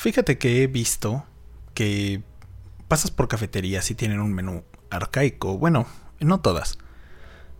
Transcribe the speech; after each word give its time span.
Fíjate 0.00 0.38
que 0.38 0.62
he 0.62 0.66
visto 0.66 1.26
que 1.74 2.22
pasas 2.88 3.10
por 3.10 3.28
cafeterías 3.28 3.90
y 3.90 3.94
tienen 3.94 4.20
un 4.20 4.32
menú 4.32 4.64
arcaico. 4.88 5.58
Bueno, 5.58 5.84
no 6.20 6.40
todas. 6.40 6.78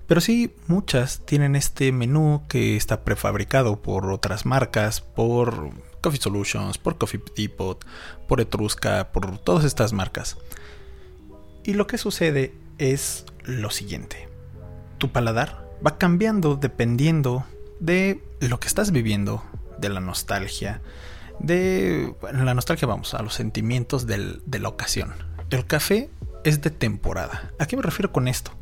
Pero 0.07 0.23
sí, 0.23 0.57
muchas 0.67 1.21
tienen 1.27 1.55
este 1.55 1.93
menú 1.93 2.45
que 2.49 2.79
está 2.79 3.05
prefabricado 3.05 3.83
por 3.83 4.11
otras 4.11 4.47
marcas, 4.47 5.03
por 5.03 5.69
Coffee 6.01 6.19
Solutions, 6.19 6.79
por 6.79 6.97
Coffee 6.97 7.23
Depot, 7.37 7.85
por 8.27 8.41
Etrusca, 8.41 9.13
por 9.13 9.37
todas 9.37 9.67
estas 9.67 9.93
marcas. 9.93 10.39
Y 11.63 11.75
lo 11.75 11.87
que 11.87 11.99
sucede 11.99 12.55
es 12.79 13.27
lo 13.45 13.69
siguiente. 13.69 14.31
Tu 14.97 15.13
paladar 15.13 15.69
va 15.87 15.99
cambiando 15.99 16.57
dependiendo 16.57 17.45
de 17.81 18.25
lo 18.41 18.59
que 18.61 18.69
estás 18.69 18.93
viviendo, 18.93 19.45
de 19.77 19.91
la 19.91 20.01
nostalgia, 20.01 20.81
de 21.41 22.15
la 22.33 22.55
nostalgia 22.55 22.87
vamos 22.87 23.15
a 23.15 23.23
los 23.23 23.35
sentimientos 23.35 24.07
de 24.07 24.59
la 24.59 24.69
ocasión. 24.69 25.15
El 25.51 25.67
café 25.67 26.11
es 26.45 26.61
de 26.61 26.71
temporada. 26.71 27.53
¿A 27.59 27.67
qué 27.67 27.77
me 27.77 27.83
refiero 27.83 28.13
con 28.13 28.29
esto? 28.29 28.53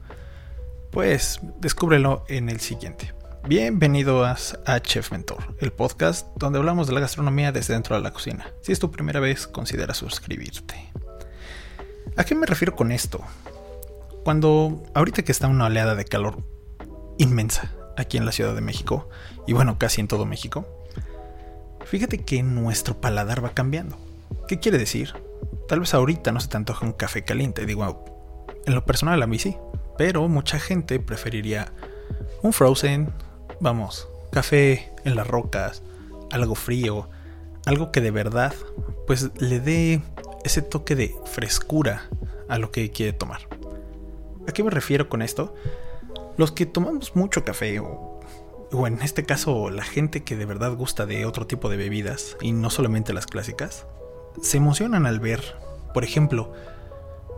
Pues 0.91 1.41
descúbrelo 1.61 2.25
en 2.29 2.49
el 2.49 2.61
siguiente. 2.61 3.13
Bienvenido 3.47 4.25
a 4.25 4.81
Chef 4.81 5.13
Mentor, 5.13 5.57
el 5.59 5.73
podcast 5.73 6.27
donde 6.37 6.59
hablamos 6.59 6.87
de 6.87 6.93
la 6.93 7.01
gastronomía 7.01 7.53
desde 7.53 7.75
dentro 7.75 7.97
de 7.97 8.03
la 8.03 8.13
cocina. 8.13 8.53
Si 8.63 8.73
es 8.73 8.79
tu 8.79 8.91
primera 8.91 9.21
vez, 9.21 9.47
considera 9.47 9.95
suscribirte. 9.95 10.93
¿A 12.17 12.25
qué 12.25 12.35
me 12.35 12.47
refiero 12.47 12.75
con 12.75 12.93
esto? 12.93 13.21
Cuando 14.25 14.83
ahorita 14.95 15.23
que 15.23 15.33
está 15.33 15.47
una 15.47 15.67
oleada 15.67 15.95
de 15.95 16.05
calor 16.05 16.43
inmensa 17.17 17.73
aquí 17.97 18.17
en 18.17 18.27
la 18.27 18.33
Ciudad 18.33 18.55
de 18.55 18.61
México, 18.61 19.09
y 19.47 19.53
bueno, 19.53 19.79
casi 19.79 20.01
en 20.01 20.09
todo 20.09 20.27
México, 20.27 20.78
fíjate 21.89 22.19
que 22.19 22.43
nuestro 22.43 23.01
paladar 23.01 23.45
va 23.45 23.55
cambiando. 23.55 23.97
¿Qué 24.47 24.59
quiere 24.59 24.79
decir? 24.79 25.15
Tal 25.69 25.81
vez 25.81 25.95
ahorita 25.95 26.33
no 26.33 26.41
se 26.41 26.49
te 26.49 26.57
antoja 26.57 26.87
un 26.87 26.93
café 26.93 27.25
caliente, 27.25 27.67
digo, 27.67 28.05
en 28.67 28.75
lo 28.75 28.85
personal 28.85 29.23
a 29.23 29.27
mí 29.27 29.39
sí, 29.39 29.57
pero 29.97 30.29
mucha 30.29 30.59
gente 30.59 31.01
preferiría 31.01 31.73
un 32.43 32.53
frozen, 32.53 33.13
vamos, 33.61 34.09
café 34.31 34.93
en 35.05 35.17
las 35.17 35.27
rocas, 35.27 35.83
algo 36.31 36.55
frío, 36.55 37.09
algo 37.67 37.91
que 37.93 38.01
de 38.01 38.11
verdad 38.11 38.55
pues 39.07 39.31
le 39.41 39.61
dé 39.61 40.03
ese 40.45 40.63
toque 40.63 40.95
de 40.95 41.15
frescura 41.25 42.09
a 42.49 42.59
lo 42.59 42.71
que 42.71 42.91
quiere 42.91 43.13
tomar. 43.13 43.41
¿A 44.47 44.53
qué 44.53 44.63
me 44.63 44.71
refiero 44.71 45.09
con 45.09 45.23
esto? 45.23 45.55
Los 46.37 46.53
que 46.53 46.67
tomamos 46.67 47.17
mucho 47.17 47.45
café 47.45 47.81
o, 47.81 48.18
o 48.73 48.87
en 48.87 49.01
este 49.03 49.25
caso 49.25 49.71
la 49.71 49.85
gente 49.85 50.25
que 50.25 50.37
de 50.37 50.47
verdad 50.47 50.75
gusta 50.75 51.07
de 51.07 51.27
otro 51.27 51.47
tipo 51.47 51.69
de 51.69 51.77
bebidas 51.77 52.37
y 52.41 52.53
no 52.53 52.71
solamente 52.71 53.13
las 53.13 53.27
clásicas, 53.27 53.87
se 54.43 54.59
emocionan 54.59 55.07
al 55.07 55.21
ver, 55.21 55.43
por 55.95 56.05
ejemplo, 56.05 56.53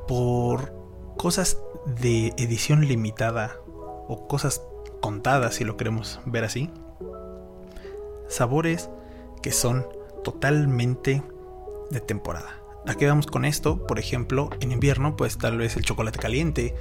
por 0.09 0.75
cosas 1.17 1.59
de 1.87 2.29
edición 2.37 2.87
limitada 2.87 3.57
o 4.09 4.27
cosas 4.29 4.63
contadas, 5.01 5.55
si 5.55 5.65
lo 5.65 5.77
queremos 5.77 6.21
ver 6.27 6.45
así, 6.45 6.71
sabores 8.29 8.91
que 9.43 9.53
son 9.53 9.87
totalmente 10.25 11.23
de 11.91 12.01
temporada. 12.01 12.57
¿A 12.87 12.95
qué 12.95 13.07
vamos 13.07 13.27
con 13.27 13.45
esto? 13.45 13.87
Por 13.87 13.99
ejemplo, 13.99 14.51
en 14.61 14.73
invierno, 14.73 15.17
pues 15.17 15.37
tal 15.39 15.59
vez 15.59 15.77
el 15.77 15.85
chocolate 15.85 16.19
caliente. 16.19 16.75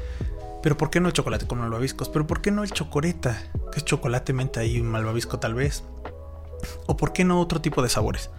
Pero 0.61 0.77
¿por 0.77 0.89
qué 0.89 0.99
no 0.99 1.07
el 1.07 1.13
chocolate 1.13 1.47
con 1.47 1.59
malvaviscos? 1.59 2.09
Pero 2.09 2.27
¿por 2.27 2.41
qué 2.41 2.51
no 2.51 2.63
el 2.63 2.71
chocoreta? 2.71 3.41
Que 3.71 3.79
es 3.79 3.85
chocolate, 3.85 4.33
menta 4.33 4.63
y 4.65 4.81
malvavisco 4.81 5.39
tal 5.39 5.53
vez. 5.53 5.83
¿O 6.85 6.97
por 6.97 7.13
qué 7.13 7.23
no 7.23 7.39
otro 7.39 7.61
tipo 7.61 7.81
de 7.81 7.89
sabores? 7.89 8.29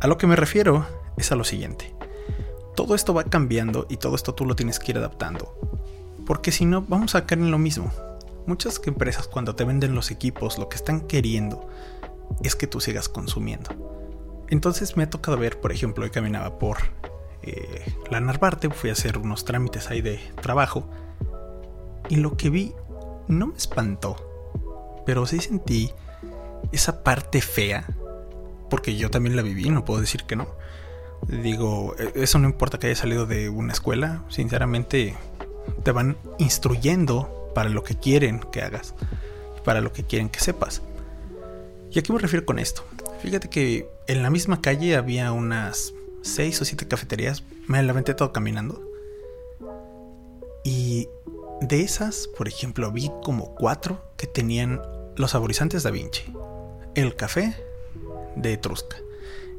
A 0.00 0.06
lo 0.06 0.18
que 0.18 0.26
me 0.26 0.36
refiero 0.36 0.86
es 1.16 1.30
a 1.30 1.36
lo 1.36 1.44
siguiente. 1.44 1.94
Todo 2.74 2.94
esto 2.96 3.14
va 3.14 3.24
cambiando 3.24 3.86
y 3.88 3.98
todo 3.98 4.16
esto 4.16 4.34
tú 4.34 4.46
lo 4.46 4.56
tienes 4.56 4.80
que 4.80 4.92
ir 4.92 4.98
adaptando. 4.98 5.54
Porque 6.26 6.50
si 6.50 6.64
no, 6.64 6.82
vamos 6.82 7.14
a 7.14 7.26
caer 7.26 7.40
en 7.40 7.52
lo 7.52 7.58
mismo. 7.58 7.92
Muchas 8.46 8.80
empresas 8.84 9.28
cuando 9.28 9.54
te 9.54 9.64
venden 9.64 9.94
los 9.94 10.10
equipos 10.10 10.58
lo 10.58 10.68
que 10.68 10.76
están 10.76 11.02
queriendo 11.02 11.68
es 12.42 12.56
que 12.56 12.66
tú 12.66 12.80
sigas 12.80 13.08
consumiendo. 13.08 13.70
Entonces 14.48 14.96
me 14.96 15.04
ha 15.04 15.10
tocado 15.10 15.36
ver, 15.36 15.60
por 15.60 15.72
ejemplo, 15.72 16.04
hoy 16.04 16.10
caminaba 16.10 16.58
por 16.58 16.78
eh, 17.42 17.84
la 18.10 18.20
Narvarte, 18.20 18.70
fui 18.70 18.90
a 18.90 18.94
hacer 18.94 19.18
unos 19.18 19.44
trámites 19.44 19.90
ahí 19.90 20.02
de 20.02 20.18
trabajo 20.42 20.88
y 22.08 22.16
lo 22.16 22.36
que 22.36 22.50
vi 22.50 22.74
no 23.28 23.48
me 23.48 23.56
espantó, 23.56 25.02
pero 25.06 25.26
sí 25.26 25.40
sentí 25.40 25.92
esa 26.72 27.02
parte 27.02 27.40
fea, 27.40 27.86
porque 28.70 28.96
yo 28.96 29.10
también 29.10 29.36
la 29.36 29.42
viví, 29.42 29.70
no 29.70 29.84
puedo 29.84 30.00
decir 30.00 30.24
que 30.24 30.36
no. 30.36 30.48
Digo, 31.28 31.94
e, 31.98 32.22
eso 32.22 32.38
no 32.38 32.48
importa 32.48 32.78
que 32.78 32.88
haya 32.88 32.96
salido 32.96 33.26
de 33.26 33.48
una 33.48 33.72
escuela, 33.72 34.24
sinceramente 34.28 35.14
te 35.82 35.92
van 35.92 36.16
instruyendo 36.38 37.50
para 37.54 37.68
lo 37.68 37.82
que 37.82 37.96
quieren 37.96 38.40
que 38.52 38.62
hagas, 38.62 38.94
para 39.64 39.80
lo 39.80 39.92
que 39.92 40.04
quieren 40.04 40.28
que 40.28 40.40
sepas. 40.40 40.82
¿Y 41.90 41.98
a 41.98 42.02
qué 42.02 42.12
me 42.12 42.18
refiero 42.18 42.44
con 42.44 42.58
esto? 42.58 42.84
Fíjate 43.22 43.48
que 43.48 43.88
en 44.06 44.22
la 44.22 44.30
misma 44.30 44.60
calle 44.60 44.96
había 44.96 45.32
unas 45.32 45.94
6 46.22 46.60
o 46.60 46.64
7 46.64 46.88
cafeterías, 46.88 47.44
me 47.68 47.82
la 47.82 48.02
todo 48.02 48.32
caminando. 48.32 48.82
Y 50.64 51.08
de 51.68 51.80
esas, 51.80 52.28
por 52.36 52.46
ejemplo, 52.46 52.92
vi 52.92 53.10
como 53.22 53.54
4 53.54 54.14
que 54.18 54.26
tenían 54.26 54.82
los 55.16 55.30
saborizantes 55.30 55.82
Da 55.82 55.90
Vinci, 55.90 56.24
el 56.94 57.16
café 57.16 57.56
de 58.36 58.52
Etrusca, 58.52 58.96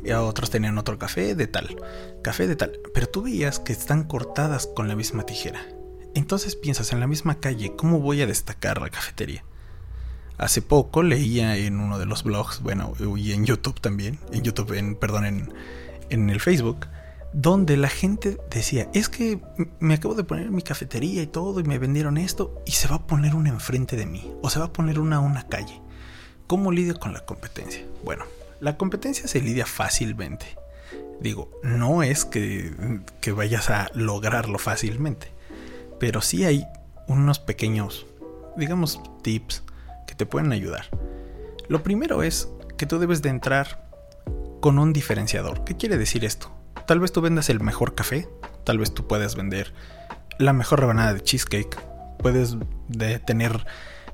y 0.03 0.11
otros 0.11 0.51
tenían 0.51 0.77
otro 0.77 0.99
café 0.99 1.33
de 1.33 1.47
tal, 1.47 1.75
café 2.21 2.47
de 2.47 2.55
tal, 2.55 2.79
pero 2.93 3.07
tú 3.07 3.23
veías 3.23 3.59
que 3.59 3.73
están 3.73 4.03
cortadas 4.03 4.67
con 4.67 4.87
la 4.87 4.95
misma 4.95 5.25
tijera. 5.25 5.65
Entonces 6.13 6.55
piensas 6.55 6.93
en 6.93 6.99
la 6.99 7.07
misma 7.07 7.39
calle, 7.39 7.75
¿cómo 7.75 7.99
voy 7.99 8.21
a 8.21 8.27
destacar 8.27 8.81
la 8.81 8.89
cafetería? 8.89 9.43
Hace 10.37 10.61
poco 10.61 11.01
leía 11.01 11.57
en 11.57 11.79
uno 11.79 11.97
de 11.97 12.05
los 12.05 12.23
blogs, 12.23 12.61
bueno, 12.61 12.93
y 13.17 13.31
en 13.31 13.45
YouTube 13.45 13.81
también, 13.81 14.19
en 14.31 14.43
YouTube, 14.43 14.73
en, 14.73 14.95
perdón, 14.95 15.25
en, 15.25 15.53
en 16.09 16.29
el 16.29 16.39
Facebook, 16.39 16.85
donde 17.35 17.77
la 17.77 17.89
gente 17.89 18.37
decía, 18.49 18.89
es 18.93 19.09
que 19.09 19.39
me 19.79 19.93
acabo 19.93 20.15
de 20.15 20.23
poner 20.23 20.49
mi 20.49 20.61
cafetería 20.61 21.21
y 21.21 21.27
todo 21.27 21.59
y 21.59 21.63
me 21.63 21.77
vendieron 21.77 22.17
esto 22.17 22.61
y 22.65 22.71
se 22.71 22.87
va 22.87 22.95
a 22.95 23.07
poner 23.07 23.35
una 23.35 23.49
enfrente 23.49 23.95
de 23.95 24.05
mí 24.05 24.33
o 24.41 24.49
se 24.49 24.59
va 24.59 24.65
a 24.65 24.73
poner 24.73 24.99
una 24.99 25.17
a 25.17 25.19
una 25.19 25.47
calle. 25.47 25.81
¿Cómo 26.47 26.71
lidio 26.71 26.99
con 26.99 27.13
la 27.13 27.25
competencia? 27.25 27.83
Bueno, 28.03 28.25
la 28.59 28.77
competencia 28.77 29.27
se 29.27 29.41
lidia 29.41 29.65
fácilmente. 29.65 30.45
Digo, 31.19 31.49
no 31.63 32.03
es 32.03 32.25
que, 32.25 33.01
que 33.21 33.31
vayas 33.31 33.69
a 33.69 33.89
lograrlo 33.93 34.57
fácilmente 34.59 35.35
pero 35.99 36.21
sí 36.21 36.45
hay 36.45 36.67
unos 37.07 37.39
pequeños, 37.39 38.05
digamos, 38.57 38.99
tips 39.21 39.63
que 40.07 40.15
te 40.15 40.25
pueden 40.25 40.51
ayudar. 40.51 40.85
Lo 41.67 41.83
primero 41.83 42.23
es 42.23 42.49
que 42.77 42.85
tú 42.85 42.99
debes 42.99 43.21
de 43.21 43.29
entrar 43.29 43.89
con 44.59 44.79
un 44.79 44.93
diferenciador. 44.93 45.63
¿Qué 45.63 45.77
quiere 45.77 45.97
decir 45.97 46.25
esto? 46.25 46.51
Tal 46.87 46.99
vez 46.99 47.11
tú 47.11 47.21
vendas 47.21 47.49
el 47.49 47.61
mejor 47.61 47.95
café, 47.95 48.27
tal 48.63 48.77
vez 48.77 48.93
tú 48.93 49.07
puedas 49.07 49.35
vender 49.35 49.73
la 50.37 50.53
mejor 50.53 50.81
rebanada 50.81 51.13
de 51.13 51.21
cheesecake, 51.21 51.79
puedes 52.19 52.57
tener 53.25 53.65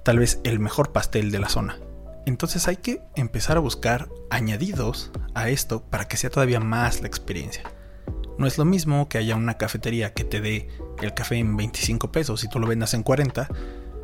tal 0.03 0.19
vez 0.19 0.39
el 0.43 0.59
mejor 0.59 0.91
pastel 0.91 1.31
de 1.31 1.39
la 1.39 1.49
zona. 1.49 1.77
Entonces 2.25 2.67
hay 2.67 2.77
que 2.77 3.01
empezar 3.15 3.57
a 3.57 3.61
buscar 3.61 4.07
añadidos 4.29 5.11
a 5.33 5.49
esto 5.49 5.83
para 5.83 6.07
que 6.07 6.17
sea 6.17 6.29
todavía 6.29 6.59
más 6.59 7.01
la 7.01 7.07
experiencia. 7.07 7.63
No 8.37 8.47
es 8.47 8.57
lo 8.57 8.65
mismo 8.65 9.09
que 9.09 9.17
haya 9.17 9.35
una 9.35 9.57
cafetería 9.57 10.13
que 10.13 10.23
te 10.23 10.39
dé 10.39 10.69
el 11.01 11.13
café 11.13 11.37
en 11.37 11.57
25 11.57 12.11
pesos 12.11 12.43
y 12.43 12.49
tú 12.49 12.59
lo 12.59 12.67
vendas 12.67 12.93
en 12.93 13.03
40. 13.03 13.49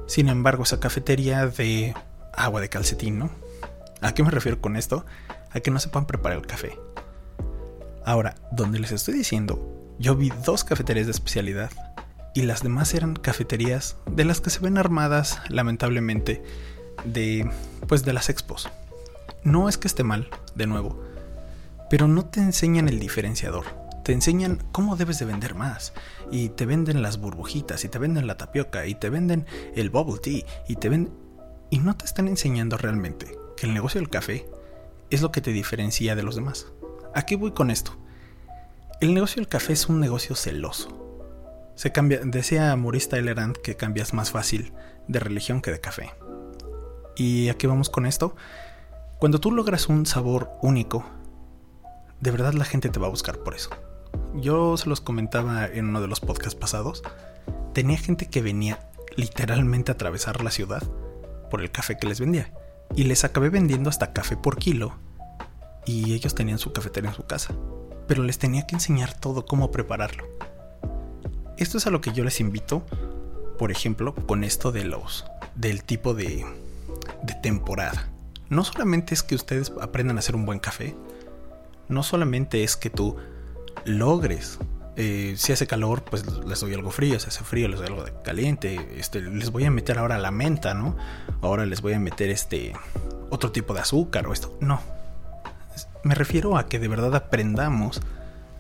Sin 0.08 0.30
embargo, 0.30 0.64
esa 0.64 0.80
cafetería 0.80 1.48
de 1.48 1.96
agua 2.34 2.62
de 2.62 2.70
calcetín, 2.70 3.20
¿no? 3.20 3.32
¿A 4.02 4.14
qué 4.14 4.24
me 4.24 4.32
refiero 4.32 4.62
con 4.62 4.76
esto? 4.76 5.06
A 5.52 5.60
que 5.60 5.72
no 5.72 5.80
sepan 5.80 6.06
preparar 6.06 6.40
el 6.40 6.48
café. 6.48 6.78
Ahora, 8.08 8.36
donde 8.54 8.80
les 8.80 8.94
estoy 8.94 9.16
diciendo, 9.16 9.94
yo 10.00 10.16
vi 10.16 10.32
dos 10.46 10.64
cafeterías 10.64 11.08
de 11.08 11.12
especialidad 11.12 11.72
y 12.34 12.44
las 12.44 12.64
demás 12.64 12.94
eran 12.94 13.18
cafeterías 13.18 13.98
de 14.10 14.24
las 14.24 14.40
que 14.40 14.50
se 14.50 14.62
ven 14.62 14.78
armadas, 14.78 15.42
lamentablemente, 15.50 16.42
de 17.04 17.50
pues 17.86 18.06
de 18.06 18.14
las 18.14 18.30
expos. 18.30 18.70
No 19.44 19.68
es 19.68 19.78
que 19.78 19.90
esté 19.90 20.06
mal, 20.06 20.30
de 20.56 20.68
nuevo, 20.68 21.04
pero 21.90 22.08
no 22.08 22.24
te 22.24 22.40
enseñan 22.40 22.88
el 22.88 23.02
diferenciador 23.02 23.66
te 24.04 24.14
enseñan 24.14 24.64
cómo 24.72 24.96
debes 24.96 25.20
de 25.20 25.26
vender 25.26 25.54
más. 25.54 25.92
Y 26.32 26.48
te 26.48 26.66
venden 26.66 27.02
las 27.02 27.20
burbujitas, 27.20 27.84
y 27.84 27.90
te 27.90 28.00
venden 28.00 28.26
la 28.26 28.38
tapioca, 28.38 28.86
y 28.86 28.96
te 28.96 29.10
venden 29.10 29.46
el 29.76 29.90
bubble 29.90 30.22
tea, 30.22 30.46
y 30.66 30.78
te 30.78 30.88
venden... 30.88 31.14
Y 31.70 31.80
no 31.80 31.98
te 31.98 32.06
están 32.06 32.30
enseñando 32.30 32.78
realmente 32.78 33.38
que 33.58 33.66
el 33.66 33.74
negocio 33.74 34.00
del 34.00 34.10
café 34.10 34.48
es 35.10 35.22
lo 35.22 35.34
que 35.34 35.42
te 35.42 35.52
diferencia 35.52 36.16
de 36.16 36.24
los 36.24 36.36
demás. 36.36 36.68
¿A 37.18 37.24
qué 37.24 37.36
voy 37.36 37.52
con 37.52 37.72
esto? 37.72 37.94
El 39.02 39.16
negocio 39.16 39.42
del 39.42 39.48
café 39.48 39.74
es 39.74 39.90
un 39.90 40.00
negocio 40.00 40.36
celoso. 40.36 41.18
Se 41.74 41.92
cambia, 41.92 42.20
decía 42.24 42.76
Maurice 42.76 43.10
Tyler 43.10 43.54
que 43.64 43.76
cambias 43.76 44.14
más 44.14 44.30
fácil 44.30 44.72
de 45.08 45.20
religión 45.20 45.64
que 45.64 45.72
de 45.72 45.82
café. 45.82 46.12
¿Y 47.16 47.50
a 47.50 47.56
qué 47.56 47.66
vamos 47.66 47.90
con 47.90 48.06
esto? 48.06 48.36
Cuando 49.18 49.40
tú 49.40 49.52
logras 49.52 49.90
un 49.90 50.06
sabor 50.06 50.52
único, 50.62 51.06
de 52.22 52.30
verdad 52.30 52.54
la 52.54 52.66
gente 52.66 52.90
te 52.90 53.00
va 53.00 53.08
a 53.08 53.10
buscar 53.10 53.40
por 53.40 53.56
eso. 53.56 53.72
Yo 54.36 54.78
se 54.78 54.88
los 54.88 55.02
comentaba 55.02 55.66
en 55.66 55.88
uno 55.88 56.02
de 56.02 56.08
los 56.08 56.20
podcasts 56.20 56.54
pasados. 56.54 57.02
Tenía 57.74 57.98
gente 57.98 58.28
que 58.28 58.44
venía 58.44 58.92
literalmente 59.16 59.92
a 59.92 59.96
atravesar 59.96 60.44
la 60.44 60.52
ciudad 60.52 60.84
por 61.50 61.62
el 61.62 61.72
café 61.72 61.98
que 61.98 62.06
les 62.06 62.20
vendía. 62.20 62.54
Y 62.96 63.06
les 63.06 63.24
acabé 63.24 63.50
vendiendo 63.50 63.90
hasta 63.90 64.14
café 64.14 64.38
por 64.38 64.58
kilo. 64.58 65.00
Y 65.88 66.14
ellos 66.14 66.36
tenían 66.36 66.60
su 66.60 66.72
cafetería 66.72 67.10
en 67.10 67.16
su 67.16 67.26
casa. 67.26 67.56
Pero 68.08 68.22
les 68.22 68.38
tenía 68.38 68.68
que 68.68 68.76
enseñar 68.76 69.20
todo 69.20 69.46
cómo 69.46 69.72
prepararlo. 69.72 70.28
Esto 71.58 71.80
es 71.80 71.88
a 71.88 71.90
lo 71.90 72.02
que 72.02 72.14
yo 72.14 72.24
les 72.24 72.40
invito, 72.40 72.86
por 73.58 73.72
ejemplo, 73.72 74.14
con 74.14 74.44
esto 74.44 74.72
de 74.72 74.84
los 74.84 75.26
del 75.56 75.84
tipo 75.84 76.14
de, 76.14 76.46
de 77.24 77.34
temporada. 77.42 78.10
No 78.50 78.64
solamente 78.64 79.16
es 79.16 79.24
que 79.24 79.34
ustedes 79.34 79.74
aprendan 79.82 80.18
a 80.18 80.20
hacer 80.20 80.36
un 80.36 80.46
buen 80.46 80.60
café, 80.60 80.96
no 81.90 82.04
solamente 82.04 82.64
es 82.64 82.78
que 82.78 82.92
tú 82.92 83.16
logres 83.86 84.60
eh, 85.00 85.36
si 85.38 85.54
hace 85.54 85.68
calor, 85.68 86.04
pues 86.04 86.26
les 86.44 86.60
doy 86.60 86.74
algo 86.74 86.90
frío, 86.90 87.20
si 87.20 87.28
hace 87.28 87.44
frío, 87.44 87.68
les 87.68 87.78
doy 87.78 87.88
algo 87.88 88.04
caliente. 88.24 88.98
Este, 88.98 89.22
les 89.22 89.52
voy 89.52 89.64
a 89.66 89.72
meter 89.72 90.00
ahora 90.00 90.18
la 90.18 90.32
menta, 90.32 90.74
¿no? 90.74 90.98
Ahora 91.42 91.68
les 91.68 91.82
voy 91.82 91.94
a 91.94 92.00
meter 92.00 92.32
este 92.32 92.74
otro 93.30 93.52
tipo 93.52 93.76
de 93.76 93.82
azúcar 93.82 94.26
o 94.26 94.34
esto. 94.34 94.58
No. 94.60 94.82
Me 96.04 96.16
refiero 96.16 96.58
a 96.58 96.68
que 96.68 96.80
de 96.80 96.88
verdad 96.88 97.16
aprendamos 97.16 98.02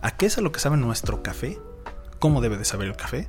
a 0.01 0.11
qué 0.11 0.25
es 0.25 0.37
a 0.37 0.41
lo 0.41 0.51
que 0.51 0.59
sabe 0.59 0.77
nuestro 0.77 1.23
café, 1.23 1.59
cómo 2.19 2.41
debe 2.41 2.57
de 2.57 2.65
saber 2.65 2.87
el 2.87 2.95
café, 2.95 3.27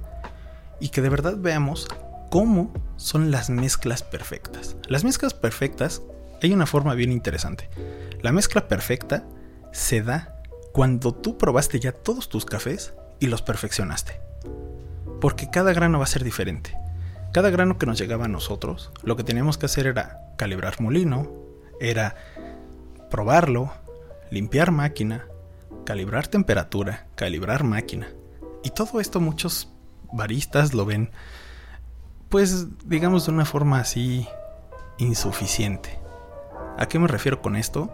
y 0.81 0.91
que 0.91 1.03
de 1.03 1.09
verdad 1.09 1.37
veamos 1.37 1.89
cómo 2.31 2.73
son 2.97 3.31
las 3.31 3.51
mezclas 3.51 4.03
perfectas. 4.03 4.77
Las 4.89 5.05
mezclas 5.05 5.35
perfectas, 5.35 6.03
hay 6.43 6.53
una 6.53 6.67
forma 6.67 6.95
bien 6.95 7.13
interesante. 7.13 7.69
La 8.21 8.33
mezcla 8.33 8.69
perfecta 8.69 9.25
se 9.73 10.03
da 10.03 10.43
cuando 10.73 11.15
tú 11.15 11.39
probaste 11.39 11.81
ya 11.81 11.93
todos 11.93 12.29
tus 12.29 12.45
cafés 12.45 12.95
y 13.21 13.27
los 13.27 13.43
perfeccionaste. 13.43 14.21
Porque 15.21 15.51
cada 15.51 15.73
grano 15.73 15.99
va 15.99 16.05
a 16.05 16.09
ser 16.09 16.25
diferente. 16.25 16.75
Cada 17.33 17.51
grano 17.51 17.79
que 17.79 17.87
nos 17.87 17.99
llegaba 17.99 18.27
a 18.27 18.29
nosotros, 18.29 18.91
lo 19.03 19.17
que 19.17 19.25
teníamos 19.25 19.59
que 19.59 19.67
hacer 19.67 19.87
era 19.87 20.33
calibrar 20.37 20.81
molino, 20.81 21.31
era 21.81 22.15
probarlo, 23.11 23.73
limpiar 24.31 24.71
máquina, 24.71 25.27
calibrar 25.85 26.27
temperatura, 26.27 27.07
calibrar 27.15 27.65
máquina. 27.65 28.09
Y 28.63 28.71
todo 28.71 29.01
esto 29.01 29.21
muchos 29.21 29.73
baristas 30.13 30.75
lo 30.75 30.85
ven, 30.85 31.11
pues 32.29 32.67
digamos 32.87 33.27
de 33.27 33.33
una 33.33 33.45
forma 33.45 33.81
así 33.81 34.29
insuficiente. 34.99 35.99
¿A 36.79 36.87
qué 36.87 36.99
me 36.99 37.09
refiero 37.09 37.43
con 37.43 37.57
esto? 37.57 37.93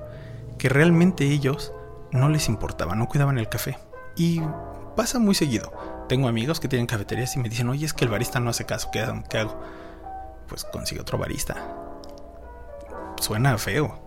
Que 0.58 0.69
realmente 0.69 1.25
ellos 1.25 1.72
no 2.10 2.28
les 2.28 2.48
importaba, 2.48 2.94
no 2.94 3.08
cuidaban 3.08 3.38
el 3.38 3.48
café. 3.48 3.78
Y 4.16 4.40
pasa 4.96 5.19
muy 5.19 5.34
seguido. 5.34 5.72
Tengo 6.08 6.28
amigos 6.28 6.60
que 6.60 6.69
tienen 6.69 6.86
cafeterías 6.86 7.34
y 7.36 7.38
me 7.38 7.48
dicen, 7.48 7.69
oye, 7.69 7.86
es 7.86 7.94
que 7.94 8.04
el 8.04 8.10
barista 8.10 8.40
no 8.40 8.50
hace 8.50 8.66
caso, 8.66 8.90
¿qué, 8.92 9.00
hago? 9.00 9.60
Pues 10.48 10.64
consigue 10.64 11.00
otro 11.00 11.19
barista. 11.19 11.56
Suena 13.20 13.56
feo, 13.56 14.04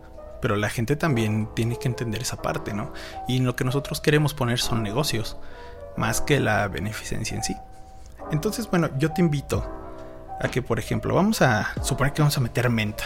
pero 0.47 0.55
la 0.55 0.69
gente 0.69 0.95
también 0.95 1.49
tiene 1.55 1.77
que 1.77 1.89
entender 1.89 2.21
esa 2.21 2.41
parte, 2.41 2.73
¿no? 2.73 2.93
Y 3.27 3.39
lo 3.39 3.57
que 3.57 3.65
nosotros 3.65 3.99
queremos 3.99 4.33
poner 4.33 4.59
son 4.59 4.81
negocios, 4.81 5.35
más 5.97 6.21
que 6.21 6.39
la 6.39 6.69
beneficencia 6.69 7.35
en 7.35 7.43
sí. 7.43 7.57
Entonces, 8.31 8.69
bueno, 8.69 8.89
yo 8.97 9.11
te 9.11 9.19
invito 9.19 9.69
a 10.39 10.47
que, 10.47 10.61
por 10.61 10.79
ejemplo, 10.79 11.13
vamos 11.13 11.41
a 11.41 11.73
suponer 11.83 12.13
que 12.13 12.21
vamos 12.21 12.37
a 12.37 12.39
meter 12.39 12.69
menta. 12.69 13.03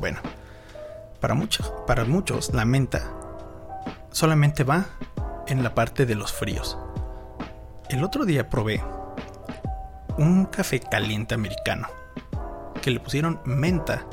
Bueno, 0.00 0.20
para 1.20 1.34
muchos, 1.34 1.70
para 1.86 2.06
muchos 2.06 2.54
la 2.54 2.64
menta 2.64 3.02
solamente 4.10 4.64
va 4.64 4.86
en 5.48 5.62
la 5.62 5.74
parte 5.74 6.06
de 6.06 6.14
los 6.14 6.32
fríos. 6.32 6.78
El 7.90 8.02
otro 8.02 8.24
día 8.24 8.48
probé 8.48 8.82
un 10.16 10.46
café 10.46 10.80
caliente 10.80 11.34
americano 11.34 11.88
que 12.80 12.90
le 12.90 12.98
pusieron 12.98 13.42
menta, 13.44 14.06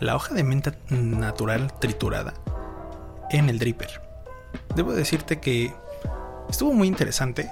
la 0.00 0.16
hoja 0.16 0.34
de 0.34 0.44
menta 0.44 0.74
natural 0.90 1.72
triturada, 1.78 2.34
en 3.30 3.48
el 3.48 3.58
dripper. 3.58 4.02
Debo 4.74 4.92
decirte 4.92 5.40
que 5.40 5.74
estuvo 6.48 6.72
muy 6.72 6.88
interesante, 6.88 7.50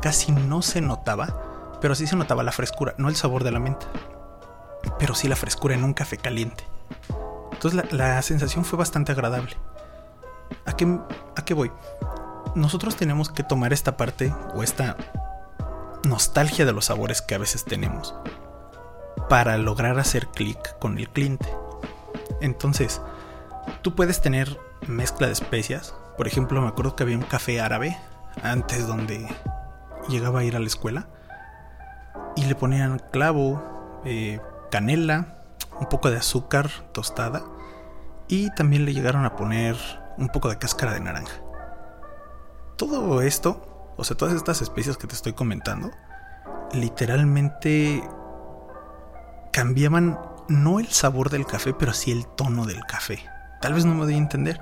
casi 0.00 0.32
no 0.32 0.62
se 0.62 0.80
notaba, 0.80 1.78
pero 1.80 1.94
sí 1.94 2.06
se 2.06 2.16
notaba 2.16 2.42
la 2.42 2.52
frescura, 2.52 2.94
no 2.98 3.08
el 3.08 3.16
sabor 3.16 3.44
de 3.44 3.52
la 3.52 3.60
menta, 3.60 3.86
pero 4.98 5.14
sí 5.14 5.28
la 5.28 5.36
frescura 5.36 5.74
en 5.74 5.84
un 5.84 5.94
café 5.94 6.16
caliente. 6.16 6.64
Entonces 7.52 7.74
la, 7.90 7.96
la 7.96 8.22
sensación 8.22 8.64
fue 8.64 8.78
bastante 8.78 9.12
agradable. 9.12 9.56
¿A 10.66 10.72
qué, 10.72 10.98
¿A 11.36 11.44
qué 11.44 11.54
voy? 11.54 11.70
Nosotros 12.54 12.96
tenemos 12.96 13.30
que 13.30 13.44
tomar 13.44 13.72
esta 13.72 13.96
parte 13.96 14.34
o 14.54 14.62
esta 14.62 14.96
nostalgia 16.04 16.64
de 16.64 16.72
los 16.72 16.86
sabores 16.86 17.22
que 17.22 17.34
a 17.34 17.38
veces 17.38 17.64
tenemos 17.64 18.14
para 19.30 19.56
lograr 19.58 19.96
hacer 20.00 20.26
clic 20.26 20.76
con 20.80 20.98
el 20.98 21.08
cliente. 21.08 21.48
Entonces, 22.40 23.00
tú 23.80 23.94
puedes 23.94 24.20
tener 24.20 24.58
mezcla 24.88 25.28
de 25.28 25.32
especias. 25.32 25.94
Por 26.16 26.26
ejemplo, 26.26 26.60
me 26.60 26.66
acuerdo 26.66 26.96
que 26.96 27.04
había 27.04 27.16
un 27.16 27.22
café 27.22 27.60
árabe 27.60 27.96
antes 28.42 28.88
donde 28.88 29.28
llegaba 30.08 30.40
a 30.40 30.44
ir 30.44 30.56
a 30.56 30.58
la 30.58 30.66
escuela 30.66 31.06
y 32.34 32.46
le 32.46 32.56
ponían 32.56 33.00
clavo, 33.12 34.02
eh, 34.04 34.40
canela, 34.68 35.44
un 35.78 35.88
poco 35.88 36.10
de 36.10 36.16
azúcar 36.16 36.68
tostada 36.90 37.44
y 38.26 38.52
también 38.56 38.84
le 38.84 38.92
llegaron 38.92 39.24
a 39.24 39.36
poner 39.36 39.76
un 40.18 40.28
poco 40.30 40.48
de 40.48 40.58
cáscara 40.58 40.92
de 40.92 41.00
naranja. 41.00 41.40
Todo 42.74 43.22
esto, 43.22 43.94
o 43.96 44.02
sea, 44.02 44.16
todas 44.16 44.34
estas 44.34 44.60
especies 44.60 44.96
que 44.96 45.06
te 45.06 45.14
estoy 45.14 45.34
comentando, 45.34 45.92
literalmente 46.72 48.02
cambiaban 49.52 50.18
no 50.48 50.80
el 50.80 50.88
sabor 50.88 51.30
del 51.30 51.46
café, 51.46 51.72
pero 51.72 51.92
sí 51.92 52.10
el 52.10 52.26
tono 52.26 52.66
del 52.66 52.84
café. 52.84 53.24
Tal 53.60 53.74
vez 53.74 53.84
no 53.84 53.94
me 53.94 54.04
doy 54.04 54.14
a 54.14 54.18
entender, 54.18 54.60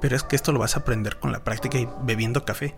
pero 0.00 0.16
es 0.16 0.22
que 0.22 0.36
esto 0.36 0.52
lo 0.52 0.58
vas 0.58 0.76
a 0.76 0.80
aprender 0.80 1.18
con 1.18 1.32
la 1.32 1.40
práctica 1.40 1.78
y 1.78 1.88
bebiendo 2.02 2.44
café. 2.44 2.76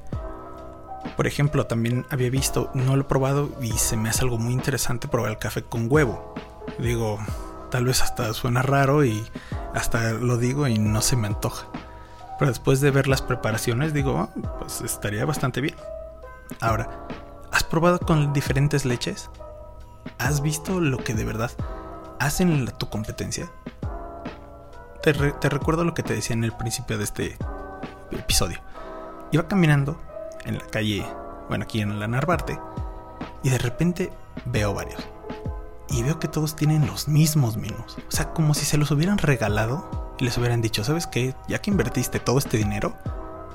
Por 1.17 1.27
ejemplo, 1.27 1.67
también 1.67 2.07
había 2.11 2.31
visto, 2.31 2.71
no 2.75 2.97
lo 2.97 3.03
he 3.03 3.07
probado 3.07 3.51
y 3.61 3.73
se 3.73 3.97
me 3.97 4.11
hace 4.11 4.23
algo 4.23 4.39
muy 4.39 4.53
interesante 4.53 5.09
probar 5.09 5.31
el 5.31 5.39
café 5.39 5.63
con 5.63 5.87
huevo. 5.91 6.35
Digo, 6.79 7.19
tal 7.71 7.85
vez 7.85 8.03
hasta 8.03 8.33
suena 8.35 8.63
raro 8.63 9.05
y 9.05 9.25
hasta 9.75 10.13
lo 10.13 10.37
digo 10.37 10.67
y 10.67 10.79
no 10.79 11.01
se 11.01 11.17
me 11.17 11.27
antoja. 11.27 11.69
Pero 12.39 12.51
después 12.51 12.81
de 12.81 12.91
ver 12.91 13.07
las 13.07 13.23
preparaciones 13.23 13.93
digo, 13.93 14.19
ah, 14.19 14.31
pues 14.59 14.81
estaría 14.81 15.25
bastante 15.25 15.61
bien. 15.61 15.77
Ahora, 16.61 17.07
¿has 17.53 17.65
probado 17.65 17.99
con 18.01 18.33
diferentes 18.33 18.85
leches? 18.85 19.31
¿Has 20.19 20.43
visto 20.43 20.81
lo 20.81 20.99
que 20.99 21.15
de 21.15 21.25
verdad 21.25 21.51
hacen 22.19 22.51
en 22.51 22.67
tu 22.67 22.89
competencia? 22.89 23.51
Te, 25.03 25.13
te 25.13 25.49
recuerdo 25.49 25.85
lo 25.85 25.95
que 25.95 26.03
te 26.03 26.15
decía 26.15 26.35
en 26.35 26.45
el 26.45 26.53
principio 26.53 26.99
de 26.99 27.05
este 27.05 27.39
episodio. 28.11 28.59
Iba 29.33 29.49
caminando 29.49 30.01
en 30.45 30.59
la 30.59 30.67
calle, 30.67 31.07
bueno, 31.49 31.65
aquí 31.65 31.81
en 31.81 31.99
la 31.99 32.09
Narvarte, 32.09 32.59
y 33.43 33.51
de 33.51 33.59
repente 33.59 34.13
veo 34.47 34.75
varios 34.75 35.03
y 35.91 36.03
veo 36.03 36.19
que 36.19 36.29
todos 36.29 36.57
tienen 36.57 36.87
los 36.87 37.09
mismos 37.09 37.57
menús. 37.57 37.99
O 38.09 38.11
sea, 38.11 38.33
como 38.33 38.55
si 38.55 38.65
se 38.65 38.79
los 38.79 38.91
hubieran 38.91 39.19
regalado 39.19 40.15
y 40.19 40.25
les 40.25 40.39
hubieran 40.39 40.63
dicho, 40.63 40.85
¿sabes 40.85 41.07
qué? 41.07 41.35
Ya 41.49 41.61
que 41.61 41.71
invertiste 41.71 42.21
todo 42.21 42.39
este 42.39 42.57
dinero, 42.57 42.95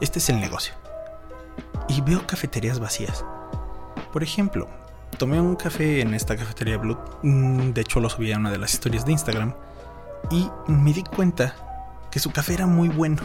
este 0.01 0.19
es 0.19 0.29
el 0.29 0.39
negocio. 0.39 0.73
Y 1.87 2.01
veo 2.01 2.27
cafeterías 2.27 2.79
vacías. 2.79 3.23
Por 4.11 4.23
ejemplo, 4.23 4.67
tomé 5.15 5.39
un 5.41 5.55
café 5.55 6.01
en 6.01 6.13
esta 6.13 6.35
cafetería 6.35 6.77
Blue, 6.77 6.97
mm, 7.23 7.71
de 7.71 7.81
hecho 7.81 7.99
lo 7.99 8.09
subí 8.09 8.31
a 8.31 8.37
una 8.37 8.51
de 8.51 8.57
las 8.57 8.73
historias 8.73 9.05
de 9.05 9.13
Instagram, 9.13 9.53
y 10.31 10.49
me 10.67 10.93
di 10.93 11.03
cuenta 11.03 11.55
que 12.11 12.19
su 12.19 12.31
café 12.31 12.53
era 12.53 12.67
muy 12.67 12.89
bueno. 12.89 13.21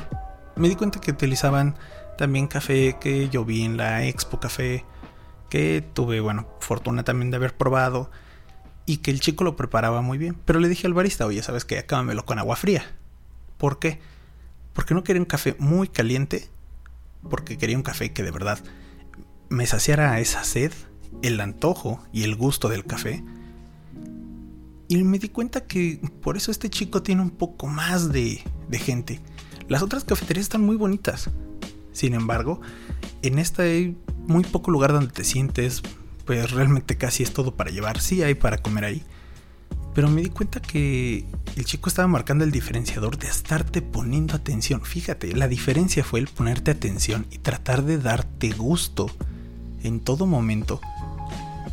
Me 0.57 0.69
di 0.69 0.77
cuenta 0.77 1.01
que 1.01 1.11
utilizaban 1.11 1.77
también 2.19 2.47
café 2.47 2.97
que 3.01 3.29
yo 3.29 3.45
vi 3.45 3.63
en 3.63 3.77
la 3.77 4.05
Expo 4.05 4.41
Café, 4.41 4.85
que 5.49 5.83
tuve, 5.95 6.21
bueno, 6.21 6.47
fortuna 6.61 7.03
también 7.03 7.31
de 7.31 7.37
haber 7.37 7.57
probado 7.57 8.11
y 8.87 8.99
que 8.99 9.11
el 9.11 9.21
chico 9.21 9.45
lo 9.45 9.57
preparaba 9.57 10.03
muy 10.03 10.19
bien. 10.19 10.37
Pero 10.45 10.61
le 10.61 10.69
dije 10.69 10.87
al 10.87 10.95
barista, 10.95 11.27
oye, 11.27 11.43
¿sabes 11.43 11.65
qué? 11.65 11.79
Acábamelo 11.79 12.25
con 12.25 12.39
agua 12.39 12.57
fría. 12.57 12.85
¿Por 13.57 13.79
qué? 13.79 14.01
Porque 14.73 14.95
no 14.95 15.03
quería 15.03 15.21
un 15.21 15.27
café 15.27 15.57
muy 15.59 15.89
caliente, 15.89 16.49
porque 17.29 17.59
quería 17.59 17.77
un 17.77 17.83
café 17.83 18.13
que 18.13 18.23
de 18.23 18.31
verdad 18.31 18.59
me 19.49 19.67
saciara 19.67 20.19
esa 20.21 20.45
sed, 20.45 20.73
el 21.23 21.41
antojo 21.41 22.01
y 22.13 22.23
el 22.25 22.35
gusto 22.37 22.69
del 22.69 22.85
café. 22.85 23.23
Y 24.89 25.05
me 25.05 25.19
di 25.19 25.29
cuenta 25.29 25.67
que 25.67 26.01
por 26.23 26.37
eso 26.37 26.51
este 26.51 26.69
chico 26.69 27.03
tiene 27.03 27.23
un 27.23 27.31
poco 27.31 27.67
más 27.67 28.11
de, 28.13 28.43
de 28.69 28.79
gente. 28.79 29.21
Las 29.69 29.83
otras 29.83 30.05
cafeterías 30.05 30.45
están 30.47 30.63
muy 30.63 30.77
bonitas. 30.77 31.31
Sin 31.93 32.15
embargo, 32.15 32.61
en 33.23 33.39
esta 33.39 33.63
hay 33.63 33.97
muy 34.27 34.43
poco 34.45 34.71
lugar 34.71 34.93
donde 34.93 35.13
te 35.13 35.25
sientes, 35.25 35.83
pues 36.25 36.51
realmente 36.51 36.97
casi 36.97 37.23
es 37.23 37.33
todo 37.33 37.55
para 37.55 37.71
llevar. 37.71 38.01
Sí 38.01 38.23
hay 38.23 38.35
para 38.35 38.59
comer 38.59 38.85
ahí, 38.85 39.03
Pero 39.95 40.09
me 40.09 40.23
di 40.23 40.29
cuenta 40.29 40.61
que 40.61 41.25
el 41.57 41.65
chico 41.65 41.89
estaba 41.89 42.07
marcando 42.09 42.45
el 42.45 42.53
diferenciador 42.53 43.19
de 43.19 43.27
estarte 43.27 43.83
poniendo 43.83 44.35
atención. 44.35 44.83
Fíjate, 44.83 45.35
la 45.35 45.49
diferencia 45.49 46.05
fue 46.05 46.21
el 46.21 46.29
ponerte 46.29 46.71
atención 46.71 47.27
y 47.31 47.39
tratar 47.39 47.85
de 47.85 47.99
darte 47.99 48.51
gusto 48.51 49.11
en 49.83 50.01
todo 50.01 50.27
momento 50.27 50.81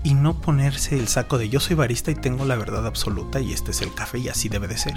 y 0.04 0.14
no 0.14 0.40
ponerse 0.40 0.98
el 0.98 1.08
saco 1.08 1.38
de 1.38 1.50
yo 1.50 1.60
soy 1.60 1.76
barista 1.76 2.12
y 2.12 2.16
tengo 2.16 2.46
la 2.46 2.56
verdad 2.56 2.86
absoluta 2.86 3.40
y 3.40 3.54
este 3.54 3.72
es 3.72 3.82
el 3.82 3.94
café 3.94 4.20
y 4.20 4.30
así 4.30 4.50
debe 4.50 4.68
de 4.68 4.78
ser. 4.78 4.96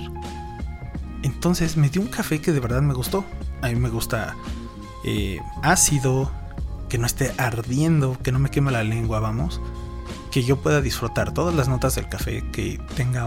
Entonces 1.23 1.76
me 1.76 1.88
dio 1.88 2.00
un 2.00 2.09
café 2.09 2.40
que 2.40 2.52
de 2.52 2.61
verdad 2.61 2.83
me 2.83 2.95
gustó. 2.95 3.25
A 3.62 3.69
mí 3.69 3.75
me 3.75 3.90
gusta 3.90 4.37
eh, 5.04 5.38
ácido, 5.62 6.30
que 6.88 6.99
no 6.99 7.07
esté 7.07 7.33
ardiendo, 7.38 8.19
que 8.23 8.33
no 8.33 8.38
me 8.38 8.50
queme 8.50 8.71
la 8.71 8.85
lengua, 8.85 9.21
vamos. 9.21 9.61
Que 10.30 10.42
yo 10.42 10.57
pueda 10.57 10.80
disfrutar 10.80 11.33
todas 11.33 11.54
las 11.54 11.69
notas 11.69 11.95
del 11.95 12.09
café, 12.09 12.45
que 12.52 12.80
tenga 12.97 13.26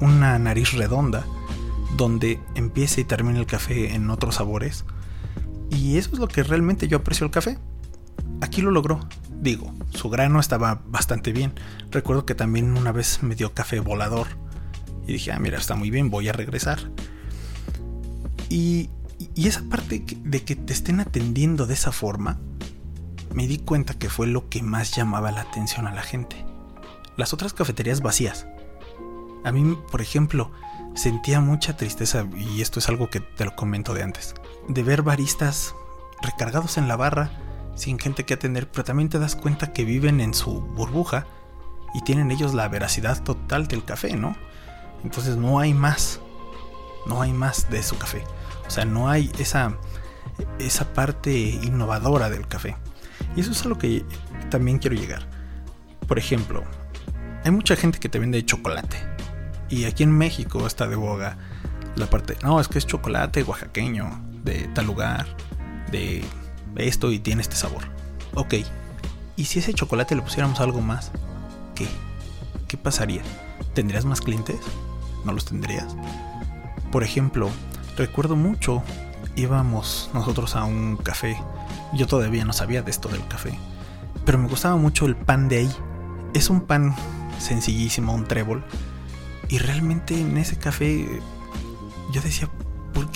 una 0.00 0.38
nariz 0.38 0.72
redonda, 0.72 1.24
donde 1.96 2.40
empiece 2.54 3.00
y 3.00 3.04
termine 3.04 3.38
el 3.38 3.46
café 3.46 3.94
en 3.94 4.10
otros 4.10 4.36
sabores. 4.36 4.84
Y 5.70 5.98
eso 5.98 6.10
es 6.12 6.18
lo 6.18 6.28
que 6.28 6.42
realmente 6.42 6.88
yo 6.88 6.98
aprecio 6.98 7.24
el 7.24 7.30
café. 7.30 7.58
Aquí 8.40 8.62
lo 8.62 8.70
logró. 8.70 9.00
Digo, 9.40 9.72
su 9.94 10.10
grano 10.10 10.40
estaba 10.40 10.82
bastante 10.86 11.32
bien. 11.32 11.52
Recuerdo 11.90 12.26
que 12.26 12.34
también 12.34 12.76
una 12.76 12.92
vez 12.92 13.22
me 13.22 13.34
dio 13.34 13.54
café 13.54 13.80
volador. 13.80 14.26
Y 15.06 15.12
dije, 15.12 15.32
ah, 15.32 15.38
mira, 15.38 15.58
está 15.58 15.74
muy 15.74 15.90
bien, 15.90 16.10
voy 16.10 16.28
a 16.28 16.32
regresar. 16.32 16.78
Y, 18.48 18.90
y 19.34 19.48
esa 19.48 19.62
parte 19.70 20.04
de 20.24 20.44
que 20.44 20.56
te 20.56 20.72
estén 20.72 21.00
atendiendo 21.00 21.66
de 21.66 21.74
esa 21.74 21.92
forma, 21.92 22.38
me 23.32 23.46
di 23.46 23.58
cuenta 23.58 23.94
que 23.94 24.10
fue 24.10 24.26
lo 24.26 24.48
que 24.48 24.62
más 24.62 24.94
llamaba 24.94 25.30
la 25.30 25.42
atención 25.42 25.86
a 25.86 25.94
la 25.94 26.02
gente. 26.02 26.44
Las 27.16 27.32
otras 27.32 27.52
cafeterías 27.52 28.00
vacías. 28.00 28.46
A 29.44 29.52
mí, 29.52 29.78
por 29.90 30.02
ejemplo, 30.02 30.50
sentía 30.94 31.40
mucha 31.40 31.76
tristeza, 31.76 32.26
y 32.36 32.60
esto 32.60 32.80
es 32.80 32.88
algo 32.88 33.08
que 33.08 33.20
te 33.20 33.44
lo 33.44 33.54
comento 33.54 33.94
de 33.94 34.02
antes, 34.02 34.34
de 34.68 34.82
ver 34.82 35.02
baristas 35.02 35.74
recargados 36.22 36.76
en 36.76 36.88
la 36.88 36.96
barra, 36.96 37.30
sin 37.78 37.98
gente 37.98 38.24
que 38.24 38.34
atender, 38.34 38.68
pero 38.70 38.84
también 38.84 39.08
te 39.08 39.18
das 39.18 39.36
cuenta 39.36 39.72
que 39.72 39.84
viven 39.84 40.20
en 40.20 40.34
su 40.34 40.60
burbuja 40.60 41.26
y 41.94 42.02
tienen 42.02 42.30
ellos 42.30 42.54
la 42.54 42.68
veracidad 42.68 43.22
total 43.22 43.68
del 43.68 43.84
café, 43.84 44.16
¿no? 44.16 44.36
Entonces 45.04 45.36
no 45.36 45.60
hay 45.60 45.74
más, 45.74 46.20
no 47.06 47.22
hay 47.22 47.32
más 47.32 47.70
de 47.70 47.82
su 47.82 47.96
café. 47.96 48.24
O 48.66 48.70
sea, 48.70 48.84
no 48.84 49.08
hay 49.08 49.30
esa, 49.38 49.78
esa 50.58 50.92
parte 50.92 51.32
innovadora 51.32 52.28
del 52.28 52.46
café. 52.46 52.76
Y 53.36 53.40
eso 53.40 53.52
es 53.52 53.64
a 53.64 53.68
lo 53.68 53.78
que 53.78 54.04
también 54.50 54.78
quiero 54.78 54.96
llegar. 54.96 55.26
Por 56.06 56.18
ejemplo, 56.18 56.64
hay 57.44 57.50
mucha 57.50 57.76
gente 57.76 57.98
que 57.98 58.08
te 58.08 58.18
vende 58.18 58.44
chocolate. 58.44 58.98
Y 59.70 59.84
aquí 59.84 60.02
en 60.02 60.12
México 60.12 60.66
está 60.66 60.86
de 60.88 60.96
boga 60.96 61.36
la 61.96 62.06
parte, 62.06 62.36
no, 62.42 62.60
es 62.60 62.68
que 62.68 62.78
es 62.78 62.86
chocolate 62.86 63.42
oaxaqueño, 63.42 64.22
de 64.44 64.68
tal 64.68 64.86
lugar, 64.86 65.26
de 65.90 66.24
esto 66.84 67.12
y 67.12 67.18
tiene 67.18 67.42
este 67.42 67.56
sabor. 67.56 67.84
Ok, 68.34 68.54
¿y 69.36 69.44
si 69.44 69.58
ese 69.58 69.74
chocolate 69.74 70.14
le 70.14 70.22
pusiéramos 70.22 70.60
algo 70.60 70.80
más? 70.80 71.10
¿Qué? 71.74 71.86
¿Qué 72.66 72.76
pasaría? 72.76 73.22
¿Tendrías 73.74 74.04
más 74.04 74.20
clientes? 74.20 74.58
¿No 75.24 75.32
los 75.32 75.44
tendrías? 75.44 75.96
Por 76.92 77.02
ejemplo, 77.02 77.50
recuerdo 77.96 78.36
mucho, 78.36 78.82
íbamos 79.36 80.10
nosotros 80.14 80.56
a 80.56 80.64
un 80.64 80.96
café. 80.96 81.36
Yo 81.94 82.06
todavía 82.06 82.44
no 82.44 82.52
sabía 82.52 82.82
de 82.82 82.90
esto 82.90 83.08
del 83.08 83.26
café. 83.28 83.52
Pero 84.24 84.38
me 84.38 84.48
gustaba 84.48 84.76
mucho 84.76 85.06
el 85.06 85.16
pan 85.16 85.48
de 85.48 85.58
ahí. 85.58 85.70
Es 86.34 86.50
un 86.50 86.62
pan 86.62 86.94
sencillísimo, 87.38 88.14
un 88.14 88.26
trébol. 88.26 88.64
Y 89.48 89.58
realmente 89.58 90.20
en 90.20 90.36
ese 90.36 90.56
café 90.56 91.06
yo 92.12 92.20
decía, 92.20 92.48
¿por 92.48 92.67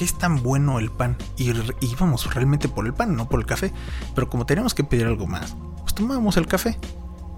es 0.02 0.18
tan 0.18 0.42
bueno 0.42 0.78
el 0.78 0.90
pan? 0.90 1.16
Y 1.36 1.52
íbamos 1.80 2.34
realmente 2.34 2.68
por 2.68 2.86
el 2.86 2.94
pan, 2.94 3.16
no 3.16 3.28
por 3.28 3.40
el 3.40 3.46
café. 3.46 3.72
Pero 4.14 4.28
como 4.28 4.46
teníamos 4.46 4.74
que 4.74 4.84
pedir 4.84 5.06
algo 5.06 5.26
más, 5.26 5.56
pues 5.80 5.94
tomábamos 5.94 6.36
el 6.36 6.46
café. 6.46 6.78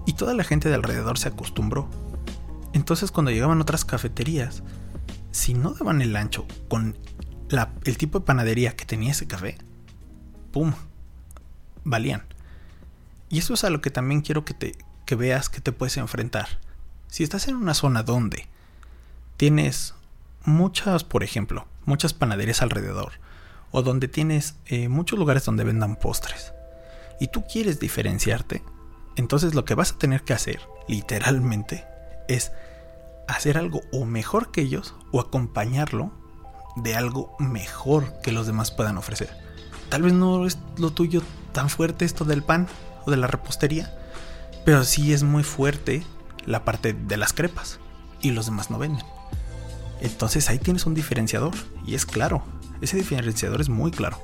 Y 0.05 0.13
toda 0.13 0.33
la 0.33 0.43
gente 0.43 0.69
de 0.69 0.75
alrededor 0.75 1.17
se 1.17 1.29
acostumbró. 1.29 1.89
Entonces 2.73 3.11
cuando 3.11 3.31
llegaban 3.31 3.61
otras 3.61 3.85
cafeterías, 3.85 4.63
si 5.31 5.53
no 5.53 5.71
daban 5.71 6.01
el 6.01 6.15
ancho 6.15 6.45
con 6.67 6.97
el 7.83 7.97
tipo 7.97 8.19
de 8.19 8.25
panadería 8.25 8.75
que 8.75 8.85
tenía 8.85 9.11
ese 9.11 9.27
café, 9.27 9.57
¡pum! 10.51 10.73
Valían. 11.83 12.23
Y 13.29 13.39
eso 13.39 13.53
es 13.53 13.63
a 13.63 13.69
lo 13.69 13.81
que 13.81 13.89
también 13.89 14.21
quiero 14.21 14.45
que, 14.45 14.53
te, 14.53 14.75
que 15.05 15.15
veas 15.15 15.49
que 15.49 15.61
te 15.61 15.71
puedes 15.71 15.97
enfrentar. 15.97 16.47
Si 17.07 17.23
estás 17.23 17.47
en 17.47 17.55
una 17.55 17.73
zona 17.73 18.03
donde 18.03 18.47
tienes 19.37 19.93
muchas, 20.45 21.03
por 21.03 21.23
ejemplo, 21.23 21.67
muchas 21.85 22.13
panaderías 22.13 22.61
alrededor, 22.61 23.13
o 23.71 23.81
donde 23.81 24.07
tienes 24.07 24.55
eh, 24.65 24.89
muchos 24.89 25.19
lugares 25.19 25.45
donde 25.45 25.63
vendan 25.63 25.95
postres, 25.95 26.53
y 27.19 27.27
tú 27.27 27.45
quieres 27.45 27.79
diferenciarte, 27.79 28.63
entonces 29.15 29.55
lo 29.55 29.65
que 29.65 29.75
vas 29.75 29.93
a 29.93 29.97
tener 29.97 30.23
que 30.23 30.33
hacer, 30.33 30.59
literalmente, 30.87 31.85
es 32.27 32.51
hacer 33.27 33.57
algo 33.57 33.81
o 33.91 34.05
mejor 34.05 34.51
que 34.51 34.61
ellos 34.61 34.95
o 35.11 35.19
acompañarlo 35.19 36.11
de 36.75 36.95
algo 36.95 37.35
mejor 37.39 38.19
que 38.21 38.31
los 38.31 38.47
demás 38.47 38.71
puedan 38.71 38.97
ofrecer. 38.97 39.29
Tal 39.89 40.01
vez 40.01 40.13
no 40.13 40.45
es 40.45 40.57
lo 40.77 40.91
tuyo 40.91 41.21
tan 41.53 41.69
fuerte 41.69 42.05
esto 42.05 42.25
del 42.25 42.43
pan 42.43 42.67
o 43.05 43.11
de 43.11 43.17
la 43.17 43.27
repostería, 43.27 43.93
pero 44.65 44.83
sí 44.83 45.13
es 45.13 45.23
muy 45.23 45.43
fuerte 45.43 46.03
la 46.45 46.65
parte 46.65 46.93
de 46.93 47.17
las 47.17 47.33
crepas 47.33 47.79
y 48.21 48.31
los 48.31 48.45
demás 48.45 48.69
no 48.69 48.77
venden. 48.77 49.05
Entonces 50.01 50.49
ahí 50.49 50.59
tienes 50.59 50.85
un 50.85 50.93
diferenciador 50.93 51.53
y 51.85 51.95
es 51.95 52.05
claro, 52.05 52.43
ese 52.81 52.97
diferenciador 52.97 53.61
es 53.61 53.69
muy 53.69 53.91
claro. 53.91 54.19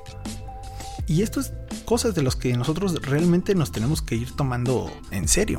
Y 1.06 1.22
esto 1.22 1.40
es 1.40 1.52
cosas 1.84 2.14
de 2.14 2.22
las 2.22 2.36
que 2.36 2.56
nosotros 2.56 2.94
realmente 3.02 3.54
nos 3.54 3.72
tenemos 3.72 4.02
que 4.02 4.14
ir 4.14 4.34
tomando 4.36 4.90
en 5.10 5.28
serio. 5.28 5.58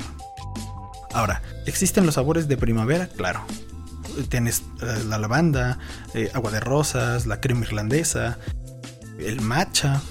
Ahora, 1.14 1.42
¿existen 1.66 2.06
los 2.06 2.16
sabores 2.16 2.48
de 2.48 2.58
primavera? 2.58 3.08
Claro. 3.08 3.42
Tienes 4.30 4.64
eh, 4.82 5.04
la 5.08 5.18
lavanda, 5.18 5.80
eh, 6.14 6.32
agua 6.34 6.52
de 6.52 6.60
rosas, 6.60 7.26
la 7.26 7.40
crema 7.40 7.66
irlandesa, 7.66 8.40
el 9.20 9.42
matcha. 9.42 10.02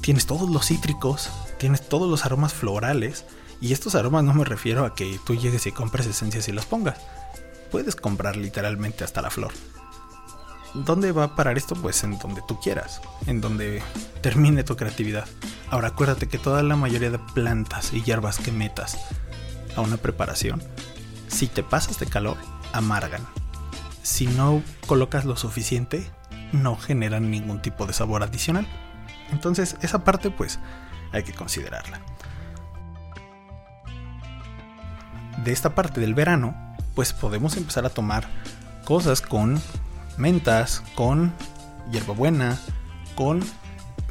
Tienes 0.00 0.26
todos 0.26 0.48
los 0.50 0.66
cítricos, 0.66 1.30
tienes 1.58 1.88
todos 1.88 2.08
los 2.08 2.24
aromas 2.24 2.52
florales. 2.52 3.24
Y 3.60 3.72
estos 3.72 3.94
aromas 3.94 4.24
no 4.24 4.34
me 4.34 4.44
refiero 4.44 4.84
a 4.84 4.94
que 4.94 5.18
tú 5.24 5.34
llegues 5.34 5.66
y 5.66 5.72
compres 5.72 6.06
esencias 6.06 6.48
y 6.48 6.52
las 6.52 6.66
pongas. 6.66 6.98
Puedes 7.70 7.96
comprar 7.96 8.36
literalmente 8.36 9.04
hasta 9.04 9.22
la 9.22 9.30
flor. 9.30 9.52
¿Dónde 10.74 11.10
va 11.12 11.24
a 11.24 11.36
parar 11.36 11.56
esto? 11.56 11.74
Pues 11.74 12.04
en 12.04 12.18
donde 12.18 12.42
tú 12.46 12.60
quieras, 12.60 13.00
en 13.26 13.40
donde 13.40 13.82
termine 14.22 14.62
tu 14.62 14.76
creatividad. 14.76 15.26
Ahora 15.68 15.88
acuérdate 15.88 16.28
que 16.28 16.38
toda 16.38 16.62
la 16.62 16.76
mayoría 16.76 17.10
de 17.10 17.18
plantas 17.18 17.92
y 17.92 18.02
hierbas 18.02 18.38
que 18.38 18.52
metas 18.52 18.98
a 19.76 19.80
una 19.80 19.96
preparación, 19.96 20.62
si 21.28 21.46
te 21.46 21.62
pasas 21.62 21.98
de 21.98 22.06
calor, 22.06 22.36
amargan. 22.72 23.22
Si 24.02 24.26
no 24.26 24.62
colocas 24.86 25.24
lo 25.24 25.36
suficiente, 25.36 26.10
no 26.52 26.76
generan 26.76 27.30
ningún 27.30 27.62
tipo 27.62 27.86
de 27.86 27.92
sabor 27.92 28.22
adicional. 28.22 28.66
Entonces, 29.30 29.76
esa 29.82 30.04
parte 30.04 30.30
pues 30.30 30.58
hay 31.12 31.22
que 31.22 31.32
considerarla. 31.32 32.00
De 35.44 35.52
esta 35.52 35.74
parte 35.74 36.00
del 36.00 36.14
verano, 36.14 36.69
pues 36.94 37.12
podemos 37.12 37.56
empezar 37.56 37.86
a 37.86 37.90
tomar 37.90 38.28
cosas 38.84 39.20
con 39.20 39.60
mentas, 40.16 40.82
con 40.94 41.32
hierbabuena, 41.90 42.58
con 43.14 43.40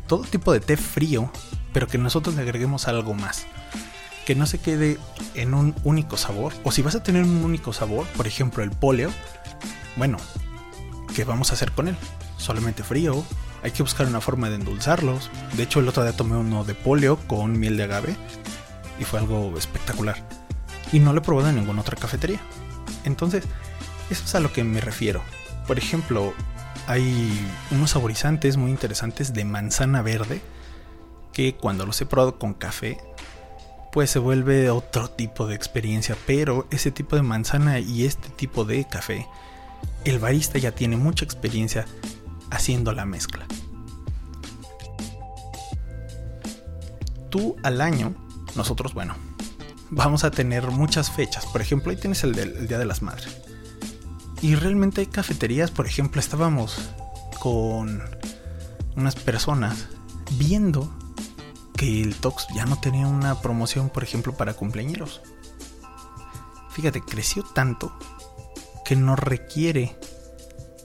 todo 0.08 0.24
tipo 0.24 0.52
de 0.54 0.60
té 0.60 0.78
frío, 0.78 1.32
pero 1.74 1.88
que 1.88 1.98
nosotros 1.98 2.36
le 2.36 2.42
agreguemos 2.42 2.88
algo 2.88 3.14
más 3.14 3.46
que 4.30 4.36
no 4.36 4.46
se 4.46 4.60
quede 4.60 5.00
en 5.34 5.56
un 5.56 5.74
único 5.84 6.16
sabor. 6.16 6.54
O 6.64 6.72
si 6.72 6.84
vas 6.84 6.94
a 6.94 7.02
tener 7.02 7.24
un 7.24 7.44
único 7.44 7.74
sabor, 7.74 8.06
por 8.10 8.28
ejemplo 8.28 8.62
el 8.62 8.70
poleo, 8.70 9.10
bueno, 9.96 10.18
¿qué 11.16 11.24
vamos 11.24 11.50
a 11.50 11.56
hacer 11.56 11.72
con 11.72 11.88
él? 11.88 11.96
Solamente 12.38 12.84
frío, 12.84 13.26
hay 13.64 13.72
que 13.72 13.82
buscar 13.82 14.06
una 14.06 14.22
forma 14.22 14.50
de 14.50 14.58
endulzarlos. 14.58 15.32
De 15.54 15.64
hecho, 15.64 15.80
el 15.80 15.88
otro 15.88 16.04
día 16.04 16.16
tomé 16.16 16.38
uno 16.38 16.64
de 16.64 16.76
poleo 16.76 17.18
con 17.26 17.60
miel 17.60 17.76
de 17.76 17.86
agave 17.86 18.16
y 19.00 19.04
fue 19.04 19.18
algo 19.18 19.52
espectacular. 19.58 20.18
Y 20.92 21.00
no 21.00 21.12
lo 21.12 21.22
he 21.22 21.24
probado 21.24 21.50
en 21.50 21.56
ninguna 21.56 21.82
otra 21.82 21.98
cafetería. 21.98 22.40
Entonces, 23.04 23.46
eso 24.10 24.24
es 24.26 24.36
a 24.36 24.40
lo 24.40 24.52
que 24.52 24.64
me 24.64 24.82
refiero. 24.82 25.22
Por 25.68 25.78
ejemplo, 25.78 26.34
hay 26.88 27.32
unos 27.72 27.92
saborizantes 27.92 28.58
muy 28.58 28.72
interesantes 28.72 29.34
de 29.34 29.46
manzana 29.46 30.02
verde 30.02 30.42
que 31.34 31.56
cuando 31.56 31.86
los 31.86 32.02
he 32.02 32.06
probado 32.06 32.40
con 32.40 32.54
café 32.54 32.98
pues 33.92 34.12
se 34.12 34.20
vuelve 34.20 34.70
otro 34.70 35.10
tipo 35.10 35.48
de 35.48 35.56
experiencia. 35.56 36.16
Pero 36.26 36.68
ese 36.72 36.92
tipo 36.92 37.16
de 37.16 37.22
manzana 37.22 37.80
y 37.80 38.06
este 38.06 38.30
tipo 38.30 38.66
de 38.66 38.86
café, 38.88 39.28
el 40.06 40.20
barista 40.20 40.60
ya 40.60 40.72
tiene 40.72 40.98
mucha 40.98 41.26
experiencia 41.26 41.86
haciendo 42.52 42.92
la 42.94 43.06
mezcla. 43.06 43.46
Tú 47.30 47.56
al 47.64 47.82
año, 47.82 48.16
nosotros, 48.56 48.94
bueno, 48.94 49.16
vamos 49.90 50.24
a 50.24 50.32
tener 50.32 50.68
muchas 50.72 51.12
fechas. 51.12 51.46
Por 51.46 51.62
ejemplo, 51.62 51.92
ahí 51.92 51.98
tienes 51.98 52.24
el, 52.24 52.34
del, 52.34 52.68
Día 52.68 52.78
de 52.78 52.86
las 52.86 53.02
Madres. 53.02 53.28
Y 54.42 54.56
realmente 54.56 55.02
hay 55.02 55.08
cafeterías, 55.08 55.72
por 55.72 55.86
ejemplo, 55.86 56.20
estábamos 56.20 56.92
con 57.40 58.02
unas 58.96 59.16
personas 59.16 59.88
viendo 60.38 60.94
que 61.76 62.02
el 62.02 62.16
Tox 62.16 62.48
ya 62.54 62.66
no 62.66 62.80
tenía 62.80 63.08
una 63.08 63.42
promoción, 63.42 63.90
por 63.90 64.04
ejemplo, 64.04 64.34
para 64.34 64.54
cumpleaños. 64.54 65.22
Fíjate, 66.72 67.02
creció 67.02 67.44
tanto 67.44 67.94
que 68.86 68.96
no 68.96 69.16
requiere 69.16 69.98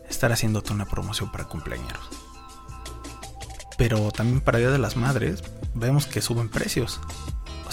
estar 0.08 0.32
haciéndote 0.32 0.73
una 0.73 0.87
promoción 0.87 1.30
para 1.30 1.44
cumpleaños. 1.44 1.99
Pero 3.76 4.11
también 4.11 4.40
para 4.40 4.58
Día 4.58 4.70
de 4.70 4.78
las 4.78 4.96
Madres 4.96 5.42
vemos 5.75 6.06
que 6.06 6.20
suben 6.23 6.49
precios. 6.49 7.00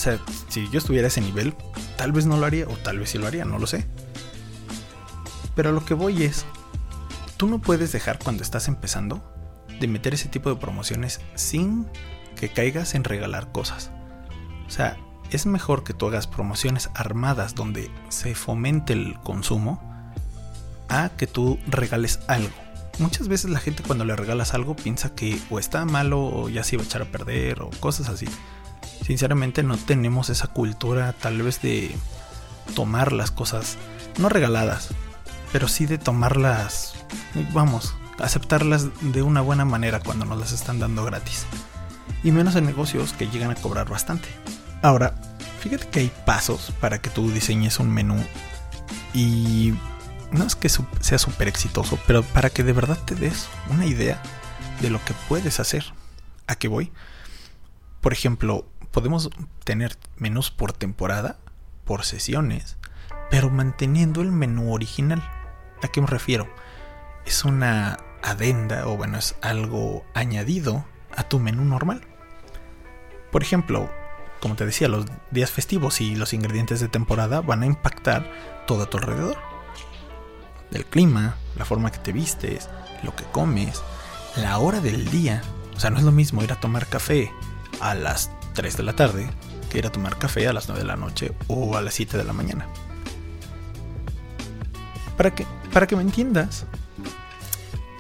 Sea, 0.01 0.19
si 0.47 0.67
yo 0.71 0.79
estuviera 0.79 1.05
a 1.05 1.09
ese 1.09 1.21
nivel, 1.21 1.53
tal 1.95 2.11
vez 2.11 2.25
no 2.25 2.35
lo 2.35 2.47
haría 2.47 2.65
o 2.67 2.75
tal 2.77 2.97
vez 2.97 3.11
sí 3.11 3.19
lo 3.19 3.27
haría, 3.27 3.45
no 3.45 3.59
lo 3.59 3.67
sé. 3.67 3.85
Pero 5.53 5.71
lo 5.71 5.85
que 5.85 5.93
voy 5.93 6.23
es, 6.23 6.43
tú 7.37 7.45
no 7.45 7.59
puedes 7.59 7.91
dejar 7.91 8.17
cuando 8.17 8.41
estás 8.41 8.67
empezando 8.67 9.23
de 9.79 9.87
meter 9.87 10.15
ese 10.15 10.27
tipo 10.27 10.49
de 10.49 10.55
promociones 10.55 11.21
sin 11.35 11.85
que 12.35 12.49
caigas 12.49 12.95
en 12.95 13.03
regalar 13.03 13.51
cosas. 13.51 13.91
O 14.65 14.71
sea, 14.71 14.97
es 15.29 15.45
mejor 15.45 15.83
que 15.83 15.93
tú 15.93 16.07
hagas 16.07 16.25
promociones 16.25 16.89
armadas 16.95 17.53
donde 17.53 17.91
se 18.09 18.33
fomente 18.33 18.93
el 18.93 19.19
consumo 19.19 19.83
a 20.89 21.09
que 21.09 21.27
tú 21.27 21.59
regales 21.67 22.21
algo. 22.27 22.55
Muchas 22.97 23.27
veces 23.27 23.51
la 23.51 23.59
gente 23.59 23.83
cuando 23.83 24.03
le 24.03 24.15
regalas 24.15 24.55
algo 24.55 24.75
piensa 24.75 25.13
que 25.13 25.39
o 25.51 25.59
está 25.59 25.85
malo 25.85 26.25
o 26.25 26.49
ya 26.49 26.63
se 26.63 26.77
iba 26.77 26.83
a 26.83 26.87
echar 26.87 27.03
a 27.03 27.11
perder 27.11 27.61
o 27.61 27.69
cosas 27.79 28.09
así. 28.09 28.25
Sinceramente 29.01 29.63
no 29.63 29.77
tenemos 29.77 30.29
esa 30.29 30.47
cultura 30.47 31.13
tal 31.13 31.41
vez 31.41 31.61
de 31.61 31.95
tomar 32.75 33.11
las 33.11 33.31
cosas, 33.31 33.77
no 34.19 34.29
regaladas, 34.29 34.89
pero 35.51 35.67
sí 35.67 35.85
de 35.85 35.97
tomarlas, 35.97 36.93
vamos, 37.53 37.95
aceptarlas 38.19 38.87
de 39.01 39.21
una 39.21 39.41
buena 39.41 39.65
manera 39.65 39.99
cuando 39.99 40.25
nos 40.25 40.39
las 40.39 40.51
están 40.51 40.79
dando 40.79 41.03
gratis. 41.03 41.45
Y 42.23 42.31
menos 42.31 42.55
en 42.55 42.65
negocios 42.65 43.13
que 43.13 43.27
llegan 43.27 43.51
a 43.51 43.55
cobrar 43.55 43.89
bastante. 43.89 44.29
Ahora, 44.81 45.15
fíjate 45.59 45.87
que 45.87 45.99
hay 46.01 46.11
pasos 46.25 46.71
para 46.79 47.01
que 47.01 47.09
tú 47.09 47.31
diseñes 47.31 47.79
un 47.79 47.89
menú 47.89 48.23
y 49.13 49.73
no 50.31 50.45
es 50.45 50.55
que 50.55 50.69
sea 50.69 51.17
súper 51.17 51.47
exitoso, 51.47 51.99
pero 52.07 52.23
para 52.23 52.49
que 52.49 52.63
de 52.63 52.73
verdad 52.73 52.97
te 53.03 53.15
des 53.15 53.47
una 53.69 53.85
idea 53.85 54.21
de 54.81 54.89
lo 54.89 55.03
que 55.03 55.13
puedes 55.27 55.59
hacer. 55.59 55.85
¿A 56.47 56.55
qué 56.55 56.67
voy? 56.67 56.91
Por 57.99 58.13
ejemplo, 58.13 58.65
podemos 58.91 59.29
tener 59.63 59.97
menús 60.17 60.51
por 60.51 60.73
temporada, 60.73 61.37
por 61.85 62.05
sesiones, 62.05 62.77
pero 63.29 63.49
manteniendo 63.49 64.21
el 64.21 64.31
menú 64.31 64.73
original. 64.73 65.23
¿A 65.81 65.87
qué 65.87 66.01
me 66.01 66.07
refiero? 66.07 66.47
Es 67.25 67.45
una 67.45 67.97
adenda 68.21 68.87
o 68.87 68.97
bueno, 68.97 69.17
es 69.17 69.35
algo 69.41 70.05
añadido 70.13 70.85
a 71.15 71.23
tu 71.23 71.39
menú 71.39 71.65
normal. 71.65 72.01
Por 73.31 73.41
ejemplo, 73.41 73.89
como 74.41 74.55
te 74.55 74.65
decía, 74.65 74.87
los 74.87 75.05
días 75.31 75.51
festivos 75.51 76.01
y 76.01 76.15
los 76.15 76.33
ingredientes 76.33 76.79
de 76.79 76.87
temporada 76.87 77.41
van 77.41 77.63
a 77.63 77.67
impactar 77.67 78.29
todo 78.67 78.83
a 78.83 78.89
tu 78.89 78.97
alrededor 78.97 79.37
del 80.71 80.85
clima, 80.85 81.35
la 81.57 81.65
forma 81.65 81.91
que 81.91 81.99
te 81.99 82.11
vistes, 82.11 82.69
lo 83.03 83.15
que 83.15 83.23
comes, 83.25 83.81
la 84.35 84.57
hora 84.57 84.79
del 84.79 85.09
día. 85.11 85.41
O 85.75 85.79
sea, 85.79 85.89
no 85.89 85.97
es 85.97 86.03
lo 86.03 86.11
mismo 86.11 86.43
ir 86.43 86.51
a 86.51 86.59
tomar 86.59 86.87
café 86.87 87.31
a 87.79 87.93
las 87.93 88.31
3 88.53 88.77
de 88.77 88.83
la 88.83 88.93
tarde 88.93 89.29
que 89.69 89.77
ir 89.77 89.87
a 89.87 89.91
tomar 89.91 90.17
café 90.17 90.47
a 90.47 90.53
las 90.53 90.67
9 90.67 90.81
de 90.81 90.87
la 90.87 90.95
noche 90.95 91.33
o 91.47 91.77
a 91.77 91.81
las 91.81 91.93
7 91.93 92.17
de 92.17 92.23
la 92.23 92.33
mañana. 92.33 92.67
Para 95.17 95.33
que, 95.33 95.45
para 95.73 95.87
que 95.87 95.95
me 95.95 96.01
entiendas, 96.01 96.65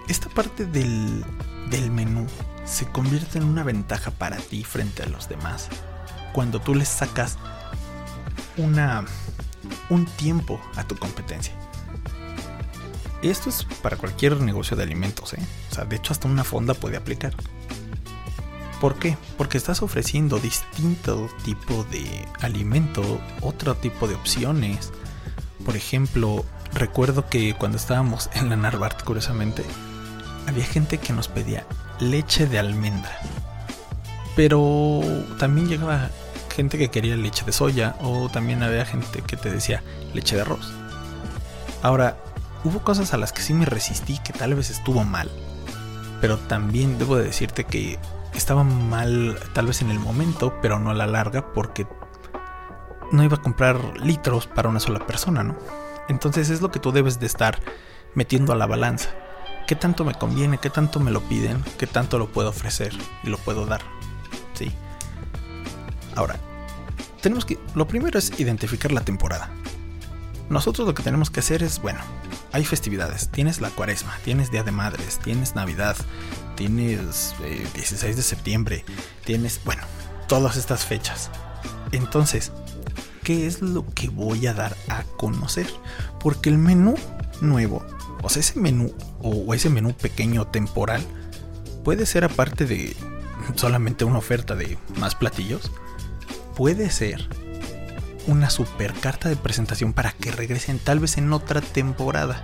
esta 0.07 0.29
parte 0.29 0.65
del, 0.65 1.23
del 1.69 1.91
menú 1.91 2.27
se 2.65 2.85
convierte 2.87 3.37
en 3.37 3.45
una 3.45 3.63
ventaja 3.63 4.11
para 4.11 4.37
ti 4.37 4.63
frente 4.63 5.03
a 5.03 5.07
los 5.07 5.29
demás 5.29 5.69
cuando 6.33 6.59
tú 6.61 6.75
les 6.75 6.87
sacas 6.87 7.37
una, 8.57 9.05
un 9.89 10.05
tiempo 10.05 10.59
a 10.75 10.83
tu 10.85 10.95
competencia. 10.95 11.53
Esto 13.21 13.49
es 13.49 13.65
para 13.81 13.97
cualquier 13.97 14.39
negocio 14.41 14.75
de 14.75 14.83
alimentos, 14.83 15.33
¿eh? 15.33 15.45
O 15.69 15.75
sea, 15.75 15.85
de 15.85 15.95
hecho 15.95 16.11
hasta 16.13 16.27
una 16.27 16.43
fonda 16.43 16.73
puede 16.73 16.97
aplicar. 16.97 17.35
¿Por 18.81 18.99
qué? 18.99 19.17
Porque 19.37 19.57
estás 19.57 19.81
ofreciendo 19.81 20.39
distinto 20.39 21.29
tipo 21.45 21.85
de 21.91 22.27
alimento, 22.41 23.21
otro 23.39 23.75
tipo 23.75 24.07
de 24.07 24.15
opciones. 24.15 24.91
Por 25.63 25.77
ejemplo, 25.77 26.43
recuerdo 26.73 27.29
que 27.29 27.53
cuando 27.53 27.77
estábamos 27.77 28.29
en 28.33 28.49
la 28.49 28.57
Narvart, 28.57 29.03
curiosamente, 29.03 29.63
había 30.47 30.65
gente 30.65 30.97
que 30.97 31.13
nos 31.13 31.29
pedía 31.29 31.65
leche 31.99 32.47
de 32.47 32.59
almendra. 32.59 33.17
Pero 34.35 35.01
también 35.37 35.69
llegaba 35.69 36.09
gente 36.53 36.77
que 36.77 36.89
quería 36.89 37.15
leche 37.15 37.45
de 37.45 37.53
soya 37.53 37.95
o 38.01 38.27
también 38.27 38.63
había 38.63 38.85
gente 38.85 39.21
que 39.21 39.37
te 39.37 39.49
decía 39.49 39.83
leche 40.13 40.35
de 40.35 40.41
arroz. 40.41 40.73
Ahora, 41.83 42.17
Hubo 42.63 42.83
cosas 42.83 43.13
a 43.13 43.17
las 43.17 43.33
que 43.33 43.41
sí 43.41 43.53
me 43.55 43.65
resistí 43.65 44.19
que 44.19 44.33
tal 44.33 44.53
vez 44.53 44.69
estuvo 44.69 45.03
mal, 45.03 45.31
pero 46.19 46.37
también 46.37 46.99
debo 46.99 47.17
de 47.17 47.23
decirte 47.23 47.63
que 47.63 47.97
estaba 48.33 48.63
mal 48.63 49.37
tal 49.53 49.67
vez 49.67 49.81
en 49.81 49.91
el 49.91 49.99
momento, 49.99 50.59
pero 50.61 50.79
no 50.79 50.91
a 50.91 50.93
la 50.93 51.07
larga 51.07 51.53
porque 51.53 51.87
no 53.11 53.23
iba 53.23 53.37
a 53.37 53.41
comprar 53.41 53.97
litros 53.99 54.47
para 54.47 54.69
una 54.69 54.79
sola 54.79 55.05
persona, 55.05 55.43
¿no? 55.43 55.57
Entonces 56.07 56.49
es 56.49 56.61
lo 56.61 56.71
que 56.71 56.79
tú 56.79 56.91
debes 56.91 57.19
de 57.19 57.25
estar 57.25 57.59
metiendo 58.15 58.53
a 58.53 58.55
la 58.55 58.67
balanza. 58.67 59.09
¿Qué 59.67 59.75
tanto 59.75 60.03
me 60.03 60.13
conviene? 60.13 60.57
¿Qué 60.57 60.69
tanto 60.69 60.99
me 60.99 61.11
lo 61.11 61.21
piden? 61.21 61.63
¿Qué 61.77 61.87
tanto 61.87 62.17
lo 62.19 62.27
puedo 62.27 62.49
ofrecer 62.49 62.93
y 63.23 63.29
lo 63.29 63.37
puedo 63.37 63.65
dar? 63.65 63.81
Sí. 64.53 64.71
Ahora, 66.15 66.35
tenemos 67.21 67.45
que... 67.45 67.57
Lo 67.75 67.87
primero 67.87 68.19
es 68.19 68.37
identificar 68.39 68.91
la 68.91 69.01
temporada. 69.01 69.49
Nosotros 70.51 70.85
lo 70.85 70.93
que 70.93 71.01
tenemos 71.01 71.31
que 71.31 71.39
hacer 71.39 71.63
es, 71.63 71.81
bueno, 71.81 72.01
hay 72.51 72.65
festividades. 72.65 73.29
Tienes 73.29 73.61
la 73.61 73.69
cuaresma, 73.69 74.17
tienes 74.25 74.51
Día 74.51 74.63
de 74.63 74.73
Madres, 74.73 75.17
tienes 75.23 75.55
Navidad, 75.55 75.95
tienes 76.57 77.33
16 77.73 78.03
eh, 78.03 78.15
de 78.15 78.21
septiembre, 78.21 78.85
tienes, 79.23 79.61
bueno, 79.63 79.83
todas 80.27 80.57
estas 80.57 80.85
fechas. 80.85 81.31
Entonces, 81.93 82.51
¿qué 83.23 83.47
es 83.47 83.61
lo 83.61 83.85
que 83.95 84.09
voy 84.09 84.45
a 84.45 84.53
dar 84.53 84.75
a 84.89 85.03
conocer? 85.15 85.67
Porque 86.19 86.49
el 86.49 86.57
menú 86.57 86.95
nuevo, 87.39 87.85
o 88.21 88.27
sea, 88.27 88.41
ese 88.41 88.59
menú 88.59 88.93
o 89.21 89.53
ese 89.53 89.69
menú 89.69 89.93
pequeño 89.93 90.47
temporal, 90.47 91.01
puede 91.85 92.05
ser 92.05 92.25
aparte 92.25 92.65
de 92.65 92.93
solamente 93.55 94.03
una 94.03 94.17
oferta 94.17 94.57
de 94.57 94.77
más 94.99 95.15
platillos, 95.15 95.71
puede 96.57 96.89
ser 96.89 97.25
una 98.27 98.49
super 98.49 98.93
carta 98.93 99.29
de 99.29 99.35
presentación 99.35 99.93
para 99.93 100.11
que 100.11 100.31
regresen 100.31 100.79
tal 100.79 100.99
vez 100.99 101.17
en 101.17 101.31
otra 101.33 101.61
temporada. 101.61 102.43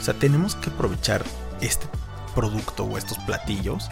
O 0.00 0.04
sea, 0.04 0.14
tenemos 0.14 0.54
que 0.54 0.70
aprovechar 0.70 1.24
este 1.60 1.86
producto 2.34 2.84
o 2.84 2.98
estos 2.98 3.18
platillos 3.18 3.88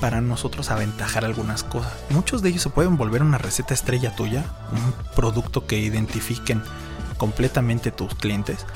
para 0.00 0.20
nosotros 0.20 0.70
aventajar 0.70 1.24
algunas 1.24 1.64
cosas. 1.64 1.92
Muchos 2.10 2.42
de 2.42 2.50
ellos 2.50 2.62
se 2.62 2.70
pueden 2.70 2.96
volver 2.96 3.22
una 3.22 3.38
receta 3.38 3.74
estrella 3.74 4.14
tuya, 4.14 4.44
un 4.72 4.94
producto 5.14 5.66
que 5.66 5.78
identifiquen 5.78 6.62
completamente 7.16 7.90
tus 7.90 8.14
clientes 8.14 8.66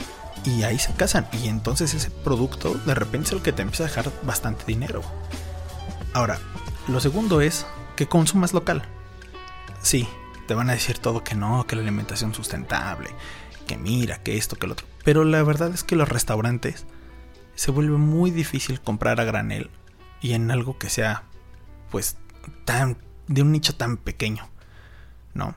y 0.44 0.62
ahí 0.62 0.78
se 0.78 0.94
casan 0.94 1.28
y 1.32 1.48
entonces 1.48 1.92
ese 1.92 2.10
producto 2.10 2.74
de 2.86 2.94
repente 2.94 3.28
es 3.28 3.32
el 3.32 3.42
que 3.42 3.52
te 3.52 3.62
empieza 3.62 3.84
a 3.84 3.88
dejar 3.88 4.10
bastante 4.22 4.64
dinero. 4.64 5.02
Ahora, 6.14 6.38
lo 6.88 7.00
segundo 7.00 7.40
es 7.40 7.66
que 7.96 8.08
consumas 8.08 8.54
local. 8.54 8.82
Sí, 9.82 10.08
te 10.50 10.56
van 10.56 10.68
a 10.68 10.72
decir 10.72 10.98
todo 10.98 11.22
que 11.22 11.36
no, 11.36 11.64
que 11.64 11.76
la 11.76 11.82
alimentación 11.82 12.34
sustentable, 12.34 13.08
que 13.68 13.76
mira, 13.76 14.20
que 14.20 14.36
esto, 14.36 14.56
que 14.56 14.66
lo 14.66 14.72
otro. 14.72 14.84
Pero 15.04 15.22
la 15.22 15.40
verdad 15.44 15.72
es 15.72 15.84
que 15.84 15.94
los 15.94 16.08
restaurantes 16.08 16.86
se 17.54 17.70
vuelve 17.70 17.98
muy 17.98 18.32
difícil 18.32 18.80
comprar 18.80 19.20
a 19.20 19.24
granel 19.24 19.70
y 20.20 20.32
en 20.32 20.50
algo 20.50 20.76
que 20.76 20.90
sea 20.90 21.22
pues 21.88 22.16
tan 22.64 22.96
de 23.28 23.42
un 23.42 23.52
nicho 23.52 23.76
tan 23.76 23.96
pequeño, 23.96 24.48
¿no? 25.34 25.54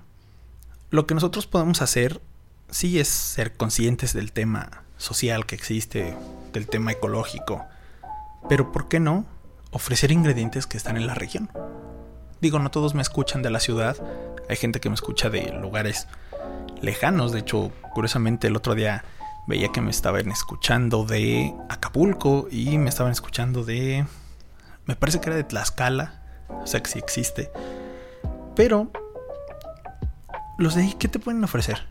Lo 0.91 1.07
que 1.07 1.15
nosotros 1.15 1.47
podemos 1.47 1.81
hacer 1.81 2.21
sí 2.69 2.99
es 2.99 3.07
ser 3.07 3.57
conscientes 3.57 4.13
del 4.13 4.31
tema 4.31 4.83
social 4.97 5.47
que 5.47 5.55
existe, 5.55 6.15
del 6.51 6.67
tema 6.67 6.91
ecológico, 6.91 7.65
pero 8.47 8.71
¿por 8.71 8.89
qué 8.89 8.99
no 8.99 9.25
ofrecer 9.71 10.11
ingredientes 10.11 10.67
que 10.67 10.77
están 10.77 10.97
en 10.97 11.07
la 11.07 11.15
región? 11.15 11.49
Digo, 12.43 12.59
no 12.59 12.71
todos 12.71 12.93
me 12.93 13.01
escuchan 13.01 13.41
de 13.41 13.49
la 13.49 13.61
ciudad, 13.61 13.95
hay 14.49 14.57
gente 14.57 14.81
que 14.81 14.89
me 14.89 14.95
escucha 14.95 15.29
de 15.29 15.53
lugares 15.61 16.09
lejanos. 16.81 17.31
De 17.31 17.39
hecho, 17.39 17.71
curiosamente 17.93 18.47
el 18.47 18.57
otro 18.57 18.75
día 18.75 19.05
veía 19.47 19.69
que 19.69 19.79
me 19.79 19.91
estaban 19.91 20.29
escuchando 20.29 21.05
de 21.05 21.55
Acapulco 21.69 22.49
y 22.51 22.77
me 22.79 22.89
estaban 22.89 23.13
escuchando 23.13 23.63
de... 23.63 24.05
Me 24.85 24.97
parece 24.97 25.21
que 25.21 25.29
era 25.29 25.37
de 25.37 25.45
Tlaxcala. 25.45 26.21
O 26.49 26.67
sea 26.67 26.83
que 26.83 26.91
sí 26.91 26.99
existe. 26.99 27.49
Pero 28.57 28.91
los 30.57 30.75
de 30.75 30.81
ahí, 30.81 30.95
¿qué 30.99 31.07
te 31.07 31.19
pueden 31.19 31.41
ofrecer? 31.45 31.87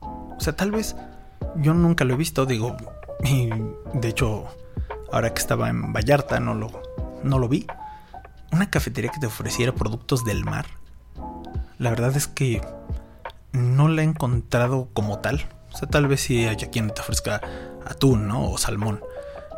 O 0.00 0.36
sea, 0.38 0.54
tal 0.54 0.70
vez 0.70 0.96
yo 1.56 1.72
nunca 1.72 2.04
lo 2.04 2.12
he 2.12 2.18
visto, 2.18 2.44
digo, 2.44 2.76
y 3.24 3.48
de 3.94 4.08
hecho, 4.08 4.44
ahora 5.10 5.32
que 5.32 5.40
estaba 5.40 5.70
en 5.70 5.94
Vallarta 5.94 6.40
no 6.40 6.52
lo, 6.52 6.82
no 7.22 7.38
lo 7.38 7.48
vi. 7.48 7.66
Una 8.52 8.70
cafetería 8.70 9.10
que 9.10 9.20
te 9.20 9.26
ofreciera 9.26 9.74
productos 9.74 10.24
del 10.24 10.44
mar. 10.44 10.66
La 11.78 11.90
verdad 11.90 12.16
es 12.16 12.28
que 12.28 12.60
no 13.52 13.88
la 13.88 14.02
he 14.02 14.04
encontrado 14.04 14.88
como 14.92 15.18
tal. 15.18 15.48
O 15.72 15.76
sea, 15.76 15.88
tal 15.88 16.06
vez 16.06 16.20
si 16.20 16.46
hay 16.46 16.56
quien 16.56 16.90
te 16.90 17.00
ofrezca 17.00 17.40
atún, 17.84 18.28
¿no? 18.28 18.50
O 18.50 18.58
salmón. 18.58 19.00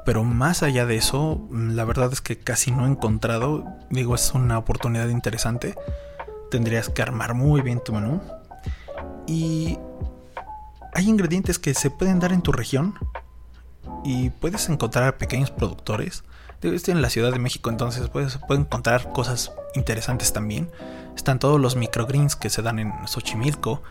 Pero 0.04 0.22
más 0.22 0.62
allá 0.62 0.86
de 0.86 0.96
eso, 0.96 1.46
la 1.50 1.84
verdad 1.84 2.12
es 2.12 2.20
que 2.20 2.38
casi 2.38 2.70
no 2.70 2.86
he 2.86 2.88
encontrado. 2.88 3.64
Digo, 3.90 4.14
es 4.14 4.32
una 4.32 4.56
oportunidad 4.56 5.08
interesante. 5.08 5.74
Tendrías 6.50 6.88
que 6.88 7.02
armar 7.02 7.34
muy 7.34 7.60
bien 7.60 7.82
tu 7.84 7.92
menú. 7.92 8.20
Y 9.26 9.78
hay 10.94 11.08
ingredientes 11.08 11.58
que 11.58 11.74
se 11.74 11.90
pueden 11.90 12.20
dar 12.20 12.32
en 12.32 12.42
tu 12.42 12.52
región. 12.52 12.94
Y 14.04 14.30
puedes 14.30 14.68
encontrar 14.68 15.18
pequeños 15.18 15.50
productores. 15.50 16.22
Estoy 16.74 16.92
en 16.92 17.02
la 17.02 17.10
Ciudad 17.10 17.32
de 17.32 17.38
México, 17.38 17.70
entonces 17.70 18.08
puedes, 18.08 18.38
puedes 18.46 18.64
encontrar 18.64 19.12
cosas 19.12 19.52
interesantes 19.74 20.32
también. 20.32 20.70
Están 21.14 21.38
todos 21.38 21.60
los 21.60 21.76
microgreens 21.76 22.36
que 22.36 22.50
se 22.50 22.62
dan 22.62 22.78
en 22.78 22.92
Xochimilco. 23.06 23.82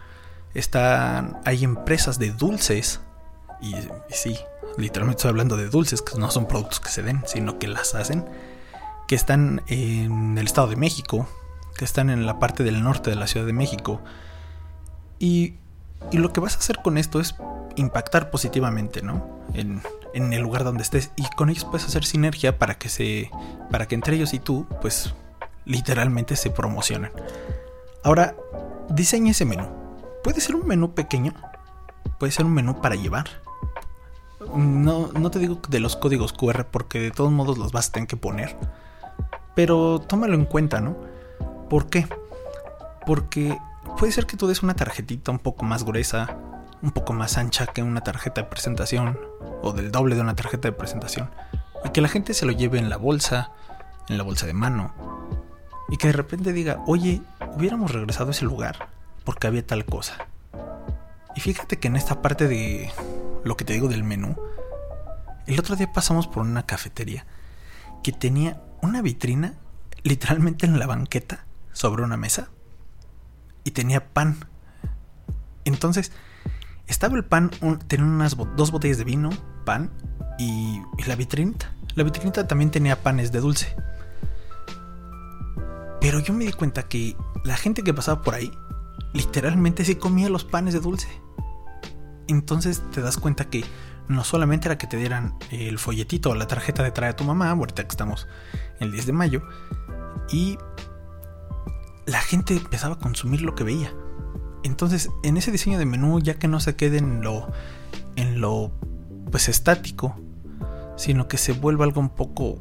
Están, 0.53 1.39
hay 1.45 1.63
empresas 1.63 2.19
de 2.19 2.31
dulces. 2.31 3.01
Y, 3.61 3.75
y 3.75 3.89
sí, 4.09 4.37
literalmente 4.77 5.19
estoy 5.19 5.29
hablando 5.29 5.57
de 5.57 5.69
dulces, 5.69 6.01
que 6.01 6.17
no 6.17 6.29
son 6.31 6.47
productos 6.47 6.79
que 6.79 6.89
se 6.89 7.01
den, 7.01 7.23
sino 7.25 7.59
que 7.59 7.67
las 7.67 7.95
hacen, 7.95 8.25
que 9.07 9.15
están 9.15 9.61
en 9.67 10.37
el 10.37 10.45
Estado 10.45 10.67
de 10.67 10.75
México, 10.75 11.27
que 11.77 11.85
están 11.85 12.09
en 12.09 12.25
la 12.25 12.39
parte 12.39 12.63
del 12.63 12.83
norte 12.83 13.09
de 13.09 13.15
la 13.15 13.27
Ciudad 13.27 13.45
de 13.45 13.53
México. 13.53 14.01
Y, 15.19 15.55
y 16.11 16.17
lo 16.17 16.31
que 16.31 16.39
vas 16.39 16.55
a 16.55 16.59
hacer 16.59 16.77
con 16.83 16.97
esto 16.97 17.19
es 17.19 17.35
impactar 17.75 18.29
positivamente, 18.29 19.01
¿no? 19.01 19.27
En, 19.53 19.81
el 20.13 20.41
lugar 20.41 20.63
donde 20.63 20.83
estés. 20.83 21.11
Y 21.17 21.23
con 21.35 21.49
ellos 21.49 21.65
puedes 21.65 21.85
hacer 21.85 22.05
sinergia 22.05 22.57
para 22.57 22.75
que 22.75 22.89
se. 22.89 23.29
para 23.69 23.85
que 23.85 23.95
entre 23.95 24.15
ellos 24.15 24.33
y 24.33 24.39
tú, 24.39 24.65
pues, 24.81 25.13
literalmente 25.65 26.35
se 26.35 26.49
promocionen. 26.49 27.11
Ahora, 28.03 28.35
diseña 28.89 29.31
ese 29.31 29.45
menú. 29.45 29.67
Puede 30.23 30.39
ser 30.39 30.55
un 30.55 30.67
menú 30.67 30.93
pequeño. 30.93 31.33
Puede 32.17 32.31
ser 32.31 32.45
un 32.45 32.53
menú 32.53 32.81
para 32.81 32.95
llevar 32.95 33.27
no, 34.53 35.09
no 35.13 35.31
te 35.31 35.39
digo 35.39 35.59
de 35.67 35.79
los 35.79 35.95
códigos 35.95 36.33
QR 36.33 36.65
porque 36.65 36.99
de 36.99 37.11
todos 37.11 37.31
modos 37.31 37.57
los 37.57 37.71
vas 37.71 37.89
a 37.89 37.91
tener 37.93 38.07
que 38.07 38.17
poner. 38.17 38.55
Pero 39.55 39.99
tómalo 39.99 40.35
en 40.35 40.45
cuenta, 40.45 40.81
¿no? 40.81 40.95
¿Por 41.69 41.87
qué? 41.87 42.07
Porque 43.05 43.57
puede 43.97 44.11
ser 44.11 44.25
que 44.25 44.37
tú 44.37 44.47
des 44.47 44.63
una 44.63 44.75
tarjetita 44.75 45.31
un 45.31 45.39
poco 45.39 45.65
más 45.65 45.83
gruesa, 45.83 46.37
un 46.81 46.91
poco 46.91 47.13
más 47.13 47.37
ancha 47.37 47.67
que 47.67 47.83
una 47.83 48.01
tarjeta 48.01 48.41
de 48.41 48.47
presentación, 48.47 49.19
o 49.61 49.73
del 49.73 49.91
doble 49.91 50.15
de 50.15 50.21
una 50.21 50.35
tarjeta 50.35 50.67
de 50.67 50.73
presentación, 50.73 51.29
y 51.83 51.89
que 51.89 52.01
la 52.01 52.07
gente 52.07 52.33
se 52.33 52.45
lo 52.45 52.51
lleve 52.51 52.79
en 52.79 52.89
la 52.89 52.97
bolsa, 52.97 53.51
en 54.09 54.17
la 54.17 54.23
bolsa 54.23 54.45
de 54.45 54.53
mano, 54.53 54.93
y 55.89 55.97
que 55.97 56.07
de 56.07 56.13
repente 56.13 56.53
diga, 56.53 56.83
oye, 56.87 57.21
hubiéramos 57.55 57.91
regresado 57.91 58.29
a 58.29 58.31
ese 58.31 58.45
lugar 58.45 58.89
porque 59.23 59.47
había 59.47 59.65
tal 59.65 59.85
cosa. 59.85 60.27
Y 61.35 61.41
fíjate 61.41 61.79
que 61.79 61.87
en 61.87 61.95
esta 61.95 62.21
parte 62.21 62.47
de 62.47 62.91
lo 63.43 63.57
que 63.57 63.65
te 63.65 63.73
digo 63.73 63.87
del 63.87 64.03
menú, 64.03 64.35
el 65.47 65.59
otro 65.59 65.75
día 65.75 65.91
pasamos 65.91 66.27
por 66.27 66.43
una 66.43 66.65
cafetería 66.65 67.25
que 68.03 68.11
tenía 68.11 68.61
una 68.81 69.01
vitrina 69.01 69.55
literalmente 70.03 70.65
en 70.65 70.79
la 70.79 70.87
banqueta 70.87 71.45
sobre 71.73 72.03
una 72.03 72.17
mesa 72.17 72.49
y 73.65 73.71
tenía 73.71 74.13
pan. 74.13 74.37
Entonces, 75.65 76.13
estaba 76.87 77.17
el 77.17 77.25
pan, 77.25 77.51
tenía 77.87 78.05
unas 78.05 78.37
dos 78.55 78.71
botellas 78.71 78.97
de 78.97 79.03
vino, 79.03 79.31
pan 79.65 79.91
y, 80.39 80.81
y 80.97 81.03
la 81.05 81.17
vitrinita. 81.17 81.73
La 81.95 82.03
vitrinita 82.03 82.47
también 82.47 82.71
tenía 82.71 83.03
panes 83.03 83.33
de 83.33 83.41
dulce. 83.41 83.75
Pero 85.99 86.19
yo 86.19 86.33
me 86.33 86.45
di 86.45 86.53
cuenta 86.53 86.83
que 86.83 87.17
la 87.43 87.57
gente 87.57 87.83
que 87.83 87.93
pasaba 87.93 88.21
por 88.21 88.35
ahí 88.35 88.51
literalmente 89.13 89.83
se 89.83 89.97
comía 89.97 90.29
los 90.29 90.43
panes 90.45 90.73
de 90.73 90.79
dulce. 90.79 91.09
Entonces 92.27 92.83
te 92.91 93.01
das 93.01 93.17
cuenta 93.17 93.45
que 93.45 93.65
no 94.07 94.23
solamente 94.23 94.67
era 94.67 94.77
que 94.77 94.87
te 94.87 94.97
dieran 94.97 95.35
el 95.51 95.79
folletito 95.79 96.29
o 96.29 96.35
la 96.35 96.47
tarjeta 96.47 96.83
de 96.83 96.91
trae 96.91 97.09
a 97.09 97.15
tu 97.15 97.23
mamá, 97.23 97.49
ahorita 97.49 97.83
que 97.83 97.89
estamos 97.89 98.27
el 98.79 98.91
10 98.91 99.07
de 99.07 99.13
mayo, 99.13 99.41
y 100.31 100.57
la 102.05 102.21
gente 102.21 102.55
empezaba 102.55 102.95
a 102.95 102.99
consumir 102.99 103.41
lo 103.41 103.55
que 103.55 103.63
veía. 103.63 103.93
Entonces, 104.63 105.09
en 105.23 105.37
ese 105.37 105.51
diseño 105.51 105.77
de 105.77 105.85
menú, 105.85 106.19
ya 106.19 106.35
que 106.35 106.47
no 106.47 106.59
se 106.59 106.75
quede 106.75 106.97
en 106.97 107.21
lo, 107.21 107.51
en 108.15 108.41
lo 108.41 108.71
pues 109.31 109.49
estático, 109.49 110.15
sino 110.97 111.27
que 111.27 111.37
se 111.37 111.51
vuelva 111.51 111.85
algo 111.85 112.01
un 112.01 112.09
poco, 112.09 112.59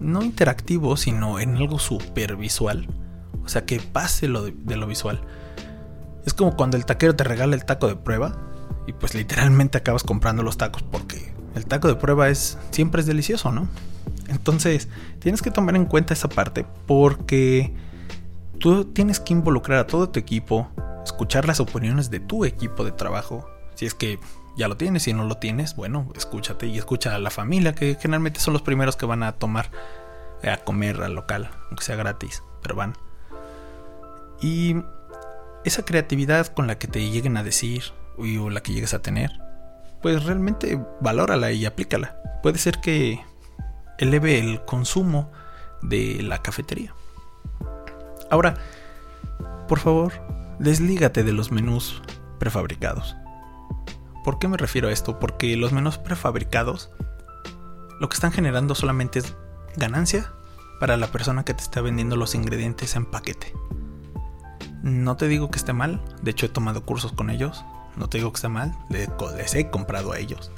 no 0.00 0.22
interactivo, 0.22 0.96
sino 0.96 1.38
en 1.38 1.56
algo 1.56 1.78
super 1.78 2.36
visual. 2.36 2.88
O 3.44 3.48
sea, 3.48 3.64
que 3.64 3.80
pase 3.80 4.28
lo 4.28 4.42
de, 4.42 4.54
de 4.56 4.76
lo 4.76 4.86
visual. 4.86 5.20
Es 6.24 6.34
como 6.34 6.56
cuando 6.56 6.76
el 6.76 6.84
taquero 6.84 7.14
te 7.14 7.24
regala 7.24 7.54
el 7.54 7.64
taco 7.64 7.86
de 7.86 7.96
prueba 7.96 8.36
y 8.86 8.92
pues 8.92 9.14
literalmente 9.14 9.78
acabas 9.78 10.02
comprando 10.02 10.42
los 10.42 10.58
tacos 10.58 10.82
porque 10.82 11.32
el 11.54 11.66
taco 11.66 11.88
de 11.88 11.94
prueba 11.94 12.28
es 12.28 12.58
siempre 12.70 13.00
es 13.00 13.06
delicioso, 13.06 13.52
¿no? 13.52 13.68
Entonces, 14.28 14.88
tienes 15.20 15.40
que 15.40 15.50
tomar 15.50 15.76
en 15.76 15.86
cuenta 15.86 16.14
esa 16.14 16.28
parte 16.28 16.66
porque 16.86 17.72
tú 18.58 18.84
tienes 18.86 19.20
que 19.20 19.32
involucrar 19.32 19.78
a 19.78 19.86
todo 19.86 20.08
tu 20.08 20.18
equipo, 20.18 20.68
escuchar 21.04 21.46
las 21.46 21.60
opiniones 21.60 22.10
de 22.10 22.20
tu 22.20 22.44
equipo 22.44 22.84
de 22.84 22.92
trabajo. 22.92 23.48
Si 23.74 23.86
es 23.86 23.94
que 23.94 24.18
ya 24.56 24.68
lo 24.68 24.76
tienes, 24.76 25.04
si 25.04 25.12
no 25.12 25.24
lo 25.24 25.36
tienes, 25.36 25.76
bueno, 25.76 26.10
escúchate 26.16 26.66
y 26.66 26.78
escucha 26.78 27.14
a 27.14 27.18
la 27.18 27.30
familia, 27.30 27.74
que 27.74 27.96
generalmente 28.00 28.40
son 28.40 28.52
los 28.52 28.62
primeros 28.62 28.96
que 28.96 29.06
van 29.06 29.22
a 29.22 29.32
tomar 29.32 29.70
eh, 30.42 30.50
a 30.50 30.64
comer 30.64 31.02
al 31.02 31.14
local, 31.14 31.50
aunque 31.68 31.84
sea 31.84 31.96
gratis, 31.96 32.42
pero 32.62 32.74
van. 32.74 32.94
Y 34.40 34.76
esa 35.64 35.84
creatividad 35.84 36.46
con 36.48 36.66
la 36.66 36.78
que 36.78 36.88
te 36.88 37.10
lleguen 37.10 37.36
a 37.36 37.42
decir, 37.42 37.84
o 38.18 38.50
la 38.50 38.62
que 38.62 38.72
llegues 38.72 38.94
a 38.94 39.02
tener, 39.02 39.30
pues 40.00 40.24
realmente 40.24 40.80
valórala 41.00 41.52
y 41.52 41.66
aplícala. 41.66 42.16
Puede 42.42 42.58
ser 42.58 42.80
que 42.80 43.20
eleve 43.98 44.38
el 44.38 44.64
consumo 44.64 45.30
de 45.82 46.22
la 46.22 46.42
cafetería. 46.42 46.94
Ahora, 48.30 48.54
por 49.68 49.78
favor, 49.78 50.12
deslígate 50.58 51.22
de 51.22 51.32
los 51.32 51.50
menús 51.52 52.02
prefabricados. 52.38 53.16
¿Por 54.24 54.38
qué 54.38 54.48
me 54.48 54.56
refiero 54.56 54.88
a 54.88 54.92
esto? 54.92 55.18
Porque 55.18 55.56
los 55.56 55.72
menús 55.72 55.98
prefabricados 55.98 56.90
lo 57.98 58.08
que 58.08 58.14
están 58.14 58.32
generando 58.32 58.74
solamente 58.74 59.20
es 59.20 59.34
ganancia 59.76 60.32
para 60.80 60.96
la 60.96 61.06
persona 61.06 61.44
que 61.44 61.54
te 61.54 61.62
está 61.62 61.80
vendiendo 61.80 62.16
los 62.16 62.34
ingredientes 62.34 62.94
en 62.96 63.06
paquete. 63.06 63.52
No 64.82 65.16
te 65.16 65.28
digo 65.28 65.50
que 65.50 65.58
esté 65.58 65.72
mal, 65.72 66.02
de 66.22 66.30
hecho 66.30 66.46
he 66.46 66.50
tomado 66.50 66.84
cursos 66.84 67.12
con 67.12 67.30
ellos, 67.30 67.64
no 67.96 68.08
te 68.08 68.18
digo 68.18 68.32
que 68.32 68.36
está 68.36 68.48
mal, 68.48 68.76
les 68.90 69.54
he 69.54 69.70
comprado 69.70 70.12
a 70.12 70.18
ellos. 70.18 70.52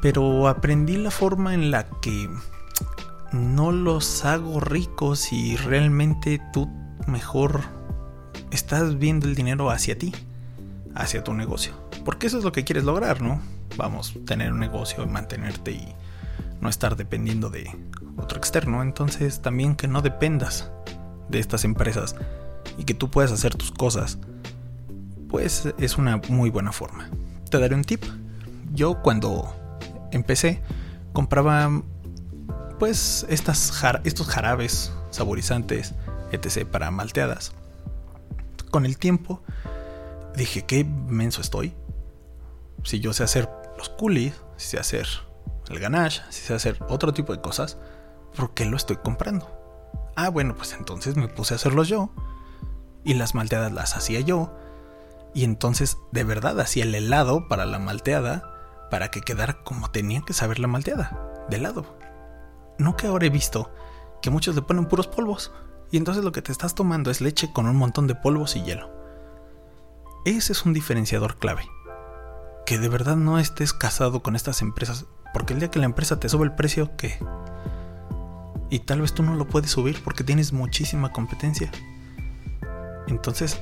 Pero 0.00 0.48
aprendí 0.48 0.96
la 0.96 1.10
forma 1.10 1.52
en 1.52 1.70
la 1.70 1.84
que 2.00 2.30
no 3.32 3.72
los 3.72 4.24
hago 4.24 4.60
ricos 4.60 5.32
y 5.32 5.56
realmente 5.56 6.40
tú 6.52 6.68
mejor 7.06 7.62
estás 8.50 8.98
viendo 8.98 9.26
el 9.26 9.34
dinero 9.34 9.70
hacia 9.70 9.98
ti, 9.98 10.12
hacia 10.94 11.24
tu 11.24 11.34
negocio. 11.34 11.72
Porque 12.04 12.26
eso 12.26 12.38
es 12.38 12.44
lo 12.44 12.52
que 12.52 12.64
quieres 12.64 12.84
lograr, 12.84 13.22
¿no? 13.22 13.40
Vamos, 13.76 14.14
tener 14.26 14.52
un 14.52 14.60
negocio 14.60 15.04
y 15.04 15.06
mantenerte 15.06 15.72
y 15.72 15.94
no 16.60 16.68
estar 16.68 16.96
dependiendo 16.96 17.50
de 17.50 17.70
otro 18.16 18.38
externo. 18.38 18.82
Entonces 18.82 19.42
también 19.42 19.76
que 19.76 19.88
no 19.88 20.02
dependas 20.02 20.70
de 21.28 21.38
estas 21.38 21.64
empresas 21.64 22.16
y 22.78 22.84
que 22.84 22.94
tú 22.94 23.10
puedas 23.10 23.32
hacer 23.32 23.54
tus 23.54 23.70
cosas 23.70 24.18
pues 25.30 25.72
es 25.78 25.96
una 25.96 26.20
muy 26.28 26.50
buena 26.50 26.72
forma. 26.72 27.08
Te 27.50 27.58
daré 27.58 27.74
un 27.74 27.84
tip. 27.84 28.04
Yo 28.72 29.00
cuando 29.00 29.54
empecé 30.10 30.60
compraba 31.12 31.82
pues 32.80 33.26
estos 33.28 33.70
jarabes 33.70 34.92
saborizantes, 35.10 35.94
etc. 36.32 36.66
para 36.66 36.90
malteadas. 36.90 37.52
Con 38.70 38.86
el 38.86 38.98
tiempo 38.98 39.42
dije, 40.34 40.64
qué 40.64 40.84
menso 40.84 41.42
estoy. 41.42 41.74
Si 42.82 42.98
yo 42.98 43.12
sé 43.12 43.22
hacer 43.22 43.50
los 43.76 43.90
coolies, 43.90 44.34
si 44.56 44.70
sé 44.70 44.78
hacer 44.78 45.06
el 45.68 45.78
ganache, 45.78 46.22
si 46.30 46.40
sé 46.40 46.54
hacer 46.54 46.78
otro 46.88 47.12
tipo 47.12 47.34
de 47.34 47.42
cosas, 47.42 47.76
¿por 48.34 48.54
qué 48.54 48.64
lo 48.64 48.76
estoy 48.76 48.96
comprando? 48.96 49.48
Ah, 50.16 50.30
bueno, 50.30 50.56
pues 50.56 50.72
entonces 50.72 51.16
me 51.16 51.28
puse 51.28 51.54
a 51.54 51.56
hacerlos 51.56 51.86
yo. 51.86 52.10
Y 53.04 53.14
las 53.14 53.34
malteadas 53.34 53.72
las 53.72 53.94
hacía 53.94 54.20
yo 54.20 54.52
y 55.34 55.44
entonces 55.44 55.98
de 56.12 56.24
verdad 56.24 56.58
hacía 56.60 56.84
el 56.84 56.94
helado 56.94 57.46
para 57.46 57.66
la 57.66 57.78
malteada 57.78 58.88
para 58.90 59.10
que 59.10 59.20
quedara 59.20 59.62
como 59.64 59.90
tenía 59.90 60.22
que 60.22 60.32
saber 60.32 60.58
la 60.58 60.66
malteada, 60.66 61.46
de 61.48 61.58
helado. 61.58 61.99
No 62.80 62.96
que 62.96 63.06
ahora 63.06 63.26
he 63.26 63.30
visto 63.30 63.70
que 64.22 64.30
muchos 64.30 64.54
le 64.54 64.62
ponen 64.62 64.86
puros 64.86 65.06
polvos 65.06 65.52
y 65.90 65.98
entonces 65.98 66.24
lo 66.24 66.32
que 66.32 66.40
te 66.40 66.50
estás 66.50 66.74
tomando 66.74 67.10
es 67.10 67.20
leche 67.20 67.52
con 67.52 67.66
un 67.66 67.76
montón 67.76 68.06
de 68.06 68.14
polvos 68.14 68.56
y 68.56 68.62
hielo. 68.62 68.90
Ese 70.24 70.54
es 70.54 70.64
un 70.64 70.72
diferenciador 70.72 71.36
clave. 71.36 71.68
Que 72.64 72.78
de 72.78 72.88
verdad 72.88 73.16
no 73.16 73.38
estés 73.38 73.74
casado 73.74 74.22
con 74.22 74.34
estas 74.34 74.62
empresas, 74.62 75.04
porque 75.34 75.52
el 75.52 75.60
día 75.60 75.70
que 75.70 75.78
la 75.78 75.84
empresa 75.84 76.18
te 76.18 76.30
sube 76.30 76.46
el 76.46 76.54
precio, 76.54 76.96
¿qué? 76.96 77.18
Y 78.70 78.78
tal 78.78 79.02
vez 79.02 79.12
tú 79.12 79.22
no 79.22 79.34
lo 79.34 79.46
puedes 79.46 79.72
subir 79.72 80.02
porque 80.02 80.24
tienes 80.24 80.54
muchísima 80.54 81.12
competencia. 81.12 81.70
Entonces, 83.08 83.60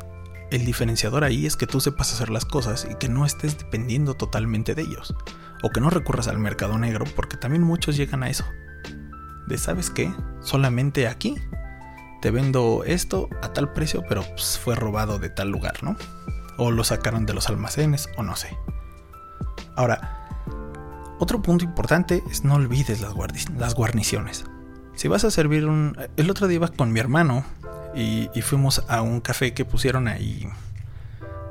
el 0.52 0.64
diferenciador 0.64 1.24
ahí 1.24 1.44
es 1.44 1.57
que 1.57 1.66
tú 1.66 1.81
sepas 1.81 2.12
hacer 2.12 2.31
las 2.31 2.44
cosas 2.44 2.87
y 2.88 2.94
que 2.94 3.09
no 3.09 3.26
estés 3.26 3.59
dependiendo 3.59 4.14
totalmente 4.14 4.76
de 4.76 4.83
ellos. 4.83 5.16
O 5.64 5.70
que 5.70 5.81
no 5.81 5.90
recurras 5.90 6.28
al 6.28 6.38
mercado 6.38 6.78
negro, 6.78 7.04
porque 7.16 7.37
también 7.37 7.64
muchos 7.64 7.96
llegan 7.96 8.22
a 8.22 8.31
eso. 8.31 8.44
De, 9.49 9.59
¿sabes 9.59 9.91
qué? 9.91 10.13
Solamente 10.41 11.09
aquí 11.09 11.37
te 12.21 12.31
vendo 12.31 12.85
esto 12.85 13.29
a 13.43 13.53
tal 13.53 13.73
precio, 13.73 14.03
pero 14.09 14.23
pues, 14.23 14.59
fue 14.59 14.75
robado 14.75 15.19
de 15.19 15.31
tal 15.31 15.51
lugar, 15.51 15.83
¿no? 15.83 15.97
O 16.57 16.71
lo 16.71 16.85
sacaron 16.85 17.27
de 17.27 17.35
los 17.35 17.49
almacenes, 17.49 18.09
o 18.17 18.23
no 18.23 18.37
sé. 18.37 18.57
Ahora, 19.77 20.27
otro 21.19 21.41
punto 21.43 21.65
importante 21.65 22.23
es 22.31 22.45
no 22.45 22.55
olvides 22.55 23.01
las, 23.01 23.15
las 23.57 23.75
guarniciones. 23.75 24.45
Si 24.95 25.09
vas 25.09 25.25
a 25.25 25.31
servir 25.31 25.67
un... 25.67 25.97
El 26.17 26.31
otro 26.31 26.49
día 26.49 26.57
iba 26.57 26.69
con 26.69 26.93
mi 26.93 26.99
hermano 27.01 27.45
y, 27.95 28.29
fuimos 28.43 28.85
a 28.89 29.03
un 29.03 29.21
café 29.21 29.55
que 29.55 29.65
pusieron 29.65 30.09
ahí 30.09 30.49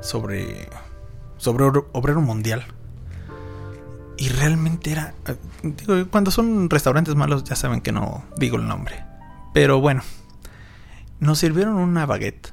sobre... 0.00 0.68
sobre 1.38 1.64
obrero 1.92 2.20
mundial. 2.20 2.66
Y 4.18 4.30
realmente 4.30 4.90
era... 4.90 5.14
Digo, 5.62 6.10
cuando 6.10 6.32
son 6.32 6.68
restaurantes 6.68 7.14
malos 7.14 7.44
ya 7.44 7.54
saben 7.54 7.80
que 7.80 7.92
no 7.92 8.24
digo 8.36 8.56
el 8.56 8.66
nombre. 8.66 9.04
Pero 9.54 9.80
bueno, 9.80 10.02
nos 11.20 11.38
sirvieron 11.38 11.76
una 11.76 12.04
baguette. 12.04 12.52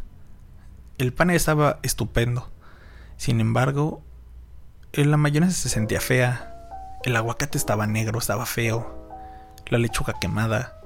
El 0.99 1.11
pan 1.11 1.31
estaba 1.31 1.79
estupendo. 1.81 2.51
Sin 3.17 3.41
embargo, 3.41 4.03
la 4.93 5.17
mayonesa 5.17 5.53
se 5.53 5.69
sentía 5.69 5.99
fea. 5.99 6.51
El 7.03 7.15
aguacate 7.15 7.57
estaba 7.57 7.87
negro, 7.87 8.19
estaba 8.19 8.45
feo. 8.45 9.09
La 9.67 9.79
lechuga 9.79 10.13
quemada. 10.21 10.79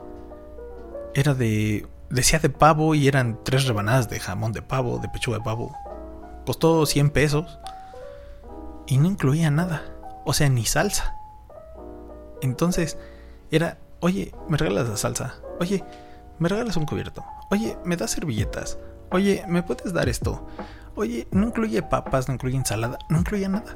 Era 1.13 1.33
de... 1.33 1.87
Decía 2.09 2.39
de 2.39 2.49
pavo 2.49 2.95
y 2.95 3.07
eran 3.07 3.37
tres 3.43 3.65
rebanadas 3.67 4.09
de 4.09 4.19
jamón 4.19 4.53
de 4.53 4.61
pavo, 4.61 4.99
de 4.99 5.09
pechuga 5.09 5.39
de 5.39 5.43
pavo. 5.43 5.75
Costó 6.45 6.85
100 6.85 7.09
pesos. 7.09 7.59
Y 8.87 8.97
no 8.97 9.07
incluía 9.07 9.51
nada. 9.51 9.83
O 10.29 10.33
sea, 10.33 10.47
ni 10.47 10.63
salsa. 10.63 11.15
Entonces, 12.43 12.99
era, 13.49 13.79
oye, 13.99 14.31
¿me 14.47 14.57
regalas 14.57 14.87
la 14.87 14.95
salsa? 14.95 15.33
Oye, 15.59 15.83
¿me 16.37 16.47
regalas 16.47 16.77
un 16.77 16.85
cubierto? 16.85 17.25
Oye, 17.49 17.79
¿me 17.83 17.97
das 17.97 18.11
servilletas? 18.11 18.77
Oye, 19.09 19.43
¿me 19.47 19.63
puedes 19.63 19.91
dar 19.91 20.07
esto? 20.07 20.45
Oye, 20.93 21.27
no 21.31 21.47
incluye 21.47 21.81
papas, 21.81 22.27
no 22.27 22.35
incluye 22.35 22.57
ensalada, 22.57 22.99
no 23.09 23.17
incluye 23.17 23.49
nada. 23.49 23.75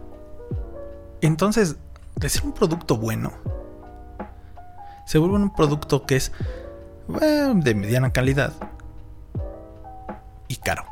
Entonces, 1.21 1.77
de 2.17 2.29
ser 2.29 2.45
un 2.45 2.53
producto 2.53 2.97
bueno, 2.97 3.33
se 5.07 5.17
vuelve 5.17 5.37
un 5.37 5.55
producto 5.55 6.05
que 6.05 6.17
es 6.17 6.31
de 7.07 7.73
mediana 7.73 8.13
calidad 8.13 8.53
y 10.47 10.57
caro. 10.57 10.83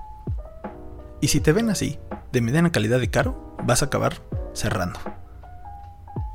Y 1.21 1.27
si 1.27 1.39
te 1.39 1.53
ven 1.53 1.69
así, 1.69 1.99
de 2.31 2.41
mediana 2.41 2.71
calidad 2.71 2.99
y 3.01 3.09
caro, 3.09 3.55
vas 3.63 3.83
a 3.83 3.85
acabar 3.85 4.23
cerrando. 4.53 4.99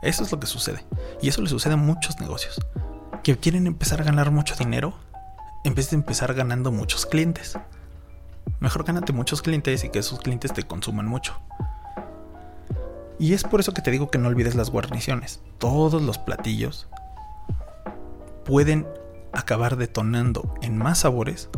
Eso 0.03 0.23
es 0.23 0.33
lo 0.33 0.41
que 0.41 0.47
sucede. 0.47 0.85
Y 1.21 1.29
eso 1.29 1.43
le 1.43 1.49
sucede 1.49 1.75
a 1.75 1.79
muchos 1.79 2.21
negocios. 2.21 2.61
Que 3.23 3.37
quieren 3.37 3.67
empezar 3.67 4.01
a 4.01 4.05
ganar 4.05 4.31
mucho 4.31 4.55
dinero 4.55 4.95
en 5.65 5.75
vez 5.75 5.91
de 5.91 5.97
empezar 5.97 6.33
ganando 6.35 6.71
muchos 6.71 7.07
clientes. 7.07 7.59
Mejor 8.61 8.85
gánate 8.85 9.13
muchos 9.13 9.43
clientes 9.43 9.85
y 9.85 9.89
que 9.89 9.99
esos 9.99 10.21
clientes 10.21 10.53
te 10.53 10.63
consuman 10.63 11.07
mucho. 11.07 11.39
Y 13.19 13.33
es 13.33 13.45
por 13.45 13.61
eso 13.61 13.73
que 13.73 13.83
te 13.83 13.91
digo 13.91 14.11
que 14.11 14.19
no 14.19 14.29
olvides 14.29 14.55
las 14.55 14.71
guarniciones. 14.71 15.41
Todos 15.59 16.03
los 16.03 16.19
platillos 16.19 16.87
pueden 18.45 18.87
acabar 19.33 19.77
detonando 19.77 20.55
en 20.63 20.79
más 20.79 20.99
sabores 21.01 21.49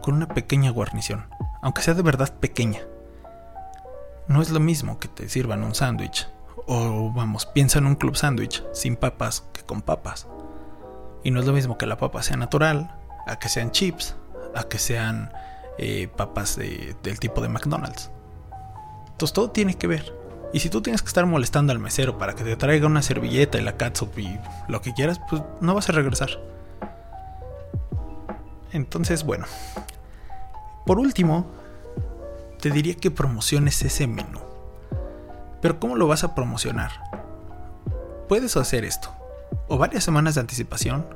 con 0.00 0.14
una 0.14 0.28
pequeña 0.28 0.70
guarnición, 0.70 1.26
aunque 1.60 1.82
sea 1.82 1.94
de 1.94 2.02
verdad 2.02 2.32
pequeña. 2.38 2.80
No 4.28 4.40
es 4.42 4.50
lo 4.50 4.60
mismo 4.60 4.98
que 4.98 5.08
te 5.08 5.28
sirvan 5.28 5.62
un 5.62 5.74
sándwich, 5.74 6.28
o 6.68 7.10
vamos, 7.10 7.46
piensa 7.46 7.78
en 7.78 7.86
un 7.86 7.94
club 7.94 8.14
sándwich 8.14 8.62
sin 8.72 8.94
papas 8.94 9.44
que 9.52 9.62
con 9.62 9.80
papas. 9.80 10.28
Y 11.24 11.30
no 11.30 11.40
es 11.40 11.46
lo 11.46 11.54
mismo 11.54 11.78
que 11.78 11.86
la 11.86 11.96
papa 11.96 12.22
sea 12.22 12.36
natural, 12.36 12.94
a 13.26 13.38
que 13.38 13.48
sean 13.48 13.72
chips, 13.72 14.14
a 14.54 14.64
que 14.64 14.78
sean 14.78 15.32
eh, 15.78 16.08
papas 16.14 16.56
del 16.56 17.18
tipo 17.18 17.40
de 17.40 17.48
McDonald's. 17.48 18.10
Entonces 19.08 19.32
todo 19.32 19.50
tiene 19.50 19.74
que 19.74 19.86
ver. 19.86 20.14
Y 20.52 20.60
si 20.60 20.68
tú 20.68 20.80
tienes 20.80 21.02
que 21.02 21.08
estar 21.08 21.26
molestando 21.26 21.72
al 21.72 21.78
mesero 21.78 22.18
para 22.18 22.34
que 22.34 22.44
te 22.44 22.56
traiga 22.56 22.86
una 22.86 23.02
servilleta 23.02 23.58
y 23.58 23.62
la 23.62 23.76
catsup 23.76 24.18
y 24.18 24.38
lo 24.68 24.80
que 24.80 24.92
quieras, 24.92 25.20
pues 25.28 25.42
no 25.60 25.74
vas 25.74 25.88
a 25.88 25.92
regresar. 25.92 26.30
Entonces, 28.72 29.24
bueno. 29.24 29.46
Por 30.84 30.98
último, 30.98 31.50
te 32.60 32.70
diría 32.70 32.94
que 32.94 33.10
promociones 33.10 33.82
ese 33.82 34.06
menú. 34.06 34.47
Pero 35.60 35.80
¿cómo 35.80 35.96
lo 35.96 36.06
vas 36.06 36.24
a 36.24 36.34
promocionar? 36.34 36.90
Puedes 38.28 38.56
hacer 38.56 38.84
esto. 38.84 39.12
O 39.68 39.78
varias 39.78 40.04
semanas 40.04 40.34
de 40.34 40.42
anticipación, 40.42 41.06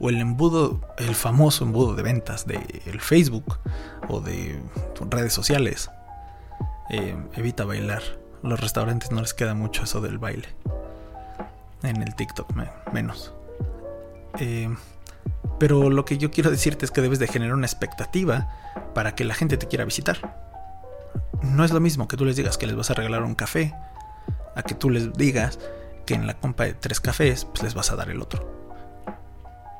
o 0.00 0.10
el 0.10 0.20
embudo, 0.20 0.80
el 0.98 1.14
famoso 1.14 1.64
embudo 1.64 1.94
de 1.94 2.02
ventas 2.02 2.46
de 2.46 2.82
el 2.86 3.00
Facebook 3.00 3.58
o 4.08 4.20
de 4.20 4.60
redes 5.10 5.32
sociales. 5.32 5.90
Eh, 6.90 7.16
evita 7.34 7.64
bailar. 7.64 8.02
Los 8.42 8.60
restaurantes 8.60 9.10
no 9.10 9.20
les 9.20 9.32
queda 9.32 9.54
mucho 9.54 9.84
eso 9.84 10.00
del 10.00 10.18
baile. 10.18 10.48
En 11.82 12.02
el 12.02 12.14
TikTok 12.14 12.52
menos. 12.92 13.32
Eh, 14.38 14.74
pero 15.58 15.88
lo 15.90 16.04
que 16.04 16.18
yo 16.18 16.30
quiero 16.30 16.50
decirte 16.50 16.84
es 16.84 16.90
que 16.90 17.00
debes 17.00 17.18
de 17.18 17.28
generar 17.28 17.54
una 17.54 17.66
expectativa 17.66 18.48
para 18.94 19.14
que 19.14 19.24
la 19.24 19.34
gente 19.34 19.56
te 19.56 19.68
quiera 19.68 19.84
visitar. 19.84 20.52
No 21.42 21.64
es 21.64 21.72
lo 21.72 21.80
mismo 21.80 22.08
que 22.08 22.16
tú 22.16 22.24
les 22.24 22.36
digas 22.36 22.58
que 22.58 22.66
les 22.66 22.76
vas 22.76 22.90
a 22.90 22.94
regalar 22.94 23.22
un 23.22 23.34
café 23.34 23.74
a 24.54 24.62
que 24.62 24.74
tú 24.74 24.90
les 24.90 25.12
digas 25.12 25.58
que 26.06 26.14
en 26.14 26.26
la 26.26 26.34
compra 26.34 26.66
de 26.66 26.74
tres 26.74 27.00
cafés 27.00 27.44
pues 27.44 27.62
les 27.62 27.74
vas 27.74 27.90
a 27.90 27.96
dar 27.96 28.10
el 28.10 28.20
otro. 28.20 28.52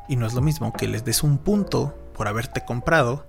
Y 0.09 0.17
no 0.17 0.27
es 0.27 0.35
lo 0.35 0.43
mismo 0.43 0.73
que 0.73 0.89
les 0.89 1.05
des 1.05 1.23
un 1.23 1.39
punto 1.39 1.97
por 2.15 2.29
haberte 2.29 2.65
comprado 2.65 3.27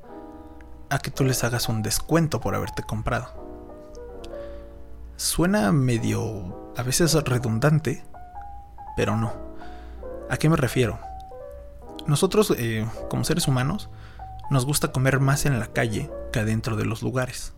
a 0.89 1.00
que 1.00 1.12
tú 1.12 1.24
les 1.24 1.44
hagas 1.44 1.70
un 1.70 1.82
descuento 1.82 2.39
por 2.39 2.56
haberte 2.56 2.84
comprado. 2.84 3.46
Suena 5.18 5.72
medio 5.72 6.74
a 6.76 6.84
veces 6.84 7.13
redundante, 7.13 8.04
pero 8.96 9.15
no. 9.15 9.34
¿A 10.30 10.38
qué 10.38 10.50
me 10.50 10.58
refiero? 10.58 11.00
Nosotros, 12.06 12.54
eh, 12.58 12.86
como 13.10 13.24
seres 13.24 13.48
humanos, 13.48 13.89
nos 14.52 14.65
gusta 14.65 14.91
comer 14.91 15.20
más 15.20 15.46
en 15.46 15.60
la 15.60 15.68
calle 15.68 16.12
que 16.32 16.39
adentro 16.39 16.76
de 16.76 16.86
los 16.86 17.02
lugares. 17.02 17.55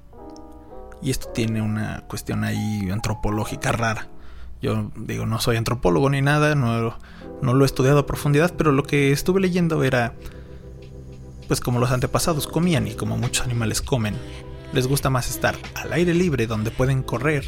Y 1.02 1.12
esto 1.12 1.30
tiene 1.30 1.62
una 1.62 2.02
cuestión 2.08 2.44
ahí 2.44 2.90
antropológica 2.92 3.72
rara. 3.72 4.08
Yo 4.62 4.92
digo, 4.96 5.26
no 5.26 5.40
soy 5.40 5.58
antropólogo 5.58 6.10
ni 6.10 6.22
nada, 6.22 6.56
no, 6.56 6.98
no 7.42 7.54
lo 7.54 7.64
he 7.64 7.68
estudiado 7.68 8.00
a 8.00 8.06
profundidad, 8.06 8.54
pero 8.58 8.72
lo 8.72 8.84
que 8.84 9.12
estuve 9.12 9.40
leyendo 9.40 9.84
era, 9.84 10.16
pues 11.48 11.60
como 11.60 11.80
los 11.80 11.92
antepasados 11.92 12.48
comían 12.48 12.88
y 12.88 12.96
como 12.96 13.18
muchos 13.18 13.46
animales 13.46 13.82
comen, 13.82 14.16
les 14.74 14.88
gusta 14.88 15.10
más 15.10 15.30
estar 15.30 15.56
al 15.76 15.94
aire 15.94 16.14
libre 16.14 16.48
donde 16.48 16.72
pueden 16.72 17.04
correr 17.04 17.46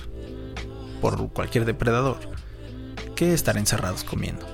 por 1.01 1.29
cualquier 1.29 1.65
depredador 1.65 2.17
que 3.15 3.33
estar 3.33 3.57
encerrados 3.57 4.03
comiendo. 4.03 4.45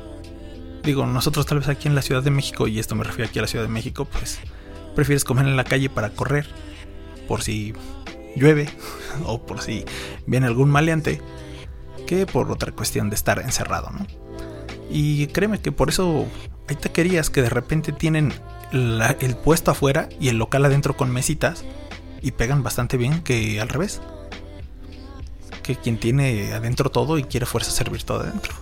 Digo, 0.84 1.06
nosotros 1.06 1.46
tal 1.46 1.60
vez 1.60 1.68
aquí 1.68 1.88
en 1.88 1.96
la 1.96 2.02
Ciudad 2.02 2.24
de 2.24 2.32
México, 2.32 2.68
y 2.68 2.80
esto 2.80 2.96
me 2.96 3.04
refiero 3.04 3.30
aquí 3.30 3.40
a 3.40 3.42
la 3.42 3.48
Ciudad 3.48 3.66
de 3.66 3.72
México, 3.72 4.06
pues 4.06 4.40
prefieres 4.96 5.24
comer 5.24 5.48
en 5.48 5.58
la 5.58 5.64
calle 5.64 5.90
para 5.90 6.12
correr, 6.12 6.48
por 7.28 7.42
si 7.42 7.74
llueve 8.36 8.70
o 9.26 9.46
por 9.46 9.62
si 9.62 9.86
viene 10.26 10.48
algún 10.48 10.70
maleante, 10.70 11.22
que 12.06 12.26
por 12.26 12.52
otra 12.52 12.72
cuestión 12.72 13.10
de 13.10 13.16
estar 13.16 13.40
encerrado, 13.40 13.90
¿no? 13.92 14.06
Y 14.90 15.28
créeme 15.28 15.60
que 15.60 15.72
por 15.72 15.90
eso 15.90 16.28
hay 16.68 16.76
taquerías 16.76 17.30
que 17.30 17.42
de 17.42 17.50
repente 17.50 17.92
tienen 17.92 18.34
el 18.72 19.38
puesto 19.38 19.72
afuera 19.72 20.10
y 20.20 20.30
el 20.30 20.38
local 20.38 20.66
adentro 20.66 20.96
con 20.96 21.12
mesitas 21.12 21.64
y 22.22 22.32
pegan 22.32 22.64
bastante 22.64 22.98
bien 22.98 23.22
que 23.22 23.60
al 23.62 23.70
revés. 23.70 24.02
Que 25.64 25.76
quien 25.76 26.00
tiene 26.00 26.54
adentro 26.54 26.92
todo 26.92 27.18
y 27.18 27.24
quiere 27.24 27.46
fuerza 27.46 27.72
servir 27.72 28.04
todo 28.04 28.22
adentro. 28.22 28.54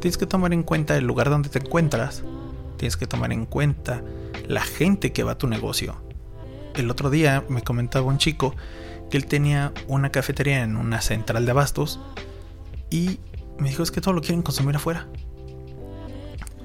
Tienes 0.00 0.18
que 0.18 0.26
tomar 0.26 0.52
en 0.52 0.62
cuenta 0.62 0.96
el 0.96 1.06
lugar 1.06 1.30
donde 1.30 1.48
te 1.48 1.58
encuentras. 1.58 2.22
Tienes 2.76 2.96
que 2.96 3.06
tomar 3.06 3.32
en 3.32 3.46
cuenta 3.46 4.02
la 4.46 4.62
gente 4.62 5.12
que 5.12 5.22
va 5.22 5.32
a 5.32 5.38
tu 5.38 5.46
negocio. 5.46 5.96
El 6.74 6.90
otro 6.90 7.10
día 7.10 7.44
me 7.48 7.62
comentaba 7.62 8.06
un 8.06 8.18
chico 8.18 8.54
que 9.10 9.16
él 9.16 9.26
tenía 9.26 9.72
una 9.86 10.10
cafetería 10.10 10.62
en 10.62 10.76
una 10.76 11.00
central 11.00 11.44
de 11.44 11.50
abastos 11.52 12.00
y 12.90 13.20
me 13.58 13.68
dijo 13.68 13.82
es 13.82 13.90
que 13.90 14.00
todo 14.00 14.14
lo 14.14 14.20
quieren 14.20 14.42
consumir 14.42 14.76
afuera. 14.76 15.06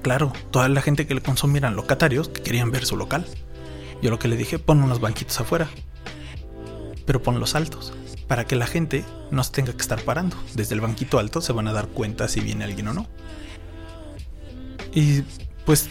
Claro, 0.02 0.32
toda 0.50 0.68
la 0.68 0.82
gente 0.82 1.06
que 1.06 1.14
le 1.14 1.20
consumieran 1.20 1.76
locatarios 1.76 2.28
que 2.28 2.42
querían 2.42 2.70
ver 2.70 2.86
su 2.86 2.96
local. 2.96 3.26
Yo 4.02 4.10
lo 4.10 4.18
que 4.18 4.28
le 4.28 4.36
dije, 4.36 4.58
pon 4.58 4.82
unos 4.82 5.00
banquitos 5.00 5.38
afuera. 5.40 5.68
pero 7.06 7.22
ponlos 7.22 7.56
altos, 7.56 7.92
para 8.28 8.46
que 8.46 8.54
la 8.54 8.66
gente 8.66 9.04
no 9.32 9.42
se 9.42 9.50
tenga 9.50 9.72
que 9.72 9.82
estar 9.82 10.00
parando. 10.02 10.36
Desde 10.54 10.74
el 10.74 10.80
banquito 10.80 11.18
alto 11.18 11.40
se 11.40 11.52
van 11.52 11.66
a 11.66 11.72
dar 11.72 11.88
cuenta 11.88 12.28
si 12.28 12.40
viene 12.40 12.64
alguien 12.64 12.88
o 12.88 12.94
no. 12.94 13.06
Y 14.94 15.22
pues 15.66 15.88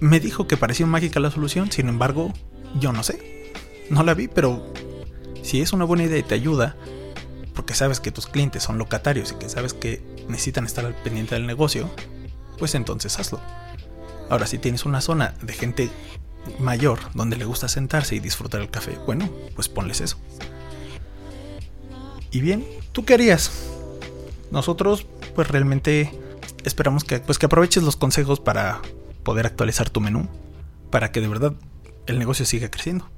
me 0.00 0.20
dijo 0.20 0.46
que 0.46 0.56
parecía 0.56 0.86
mágica 0.86 1.18
la 1.18 1.30
solución, 1.30 1.72
sin 1.72 1.88
embargo, 1.88 2.32
yo 2.78 2.92
no 2.92 3.02
sé. 3.02 3.52
No 3.90 4.02
la 4.02 4.14
vi, 4.14 4.28
pero 4.28 4.72
si 5.42 5.60
es 5.60 5.72
una 5.72 5.84
buena 5.84 6.04
idea 6.04 6.18
y 6.18 6.22
te 6.22 6.34
ayuda, 6.34 6.76
porque 7.54 7.74
sabes 7.74 8.00
que 8.00 8.10
tus 8.10 8.26
clientes 8.26 8.62
son 8.62 8.78
locatarios 8.78 9.32
y 9.32 9.36
que 9.36 9.48
sabes 9.48 9.74
que 9.74 10.02
necesitan 10.28 10.64
estar 10.64 10.84
al 10.84 10.94
pendiente 10.94 11.34
del 11.34 11.46
negocio, 11.46 11.90
pues 12.58 12.74
entonces 12.74 13.18
hazlo. 13.18 13.40
Ahora, 14.30 14.46
si 14.46 14.58
tienes 14.58 14.84
una 14.84 15.00
zona 15.00 15.34
de 15.42 15.52
gente 15.52 15.90
mayor 16.58 16.98
donde 17.14 17.36
le 17.36 17.44
gusta 17.44 17.68
sentarse 17.68 18.16
y 18.16 18.20
disfrutar 18.20 18.60
el 18.60 18.70
café, 18.70 18.98
bueno, 19.06 19.30
pues 19.54 19.68
ponles 19.68 20.00
eso. 20.00 20.18
Y 22.30 22.40
bien, 22.40 22.66
¿tú 22.92 23.04
qué 23.04 23.14
harías? 23.14 23.52
Nosotros, 24.50 25.06
pues 25.34 25.48
realmente 25.48 26.10
esperamos 26.64 27.04
que, 27.04 27.20
pues 27.20 27.38
que 27.38 27.46
aproveches 27.46 27.82
los 27.82 27.96
consejos 27.96 28.40
para 28.40 28.80
poder 29.22 29.46
actualizar 29.46 29.90
tu 29.90 30.00
menú, 30.00 30.28
para 30.90 31.12
que 31.12 31.20
de 31.20 31.28
verdad 31.28 31.54
el 32.06 32.18
negocio 32.18 32.44
siga 32.46 32.70
creciendo. 32.70 33.10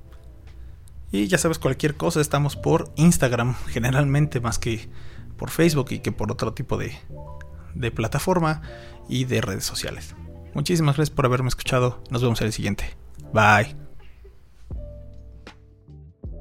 Y 1.12 1.28
ya 1.28 1.38
sabes, 1.38 1.58
cualquier 1.58 1.96
cosa 1.96 2.20
estamos 2.20 2.56
por 2.56 2.92
Instagram, 2.96 3.54
generalmente 3.68 4.40
más 4.40 4.58
que 4.58 4.88
por 5.36 5.50
Facebook 5.50 5.88
y 5.90 5.98
que 6.00 6.12
por 6.12 6.32
otro 6.32 6.52
tipo 6.54 6.76
de, 6.76 6.96
de 7.74 7.90
plataforma 7.90 8.62
y 9.08 9.24
de 9.24 9.40
redes 9.40 9.64
sociales. 9.64 10.14
Muchísimas 10.54 10.96
gracias 10.96 11.14
por 11.14 11.26
haberme 11.26 11.48
escuchado. 11.48 12.02
Nos 12.10 12.22
vemos 12.22 12.40
en 12.40 12.46
el 12.46 12.52
siguiente. 12.52 12.96
Bye. 13.32 13.85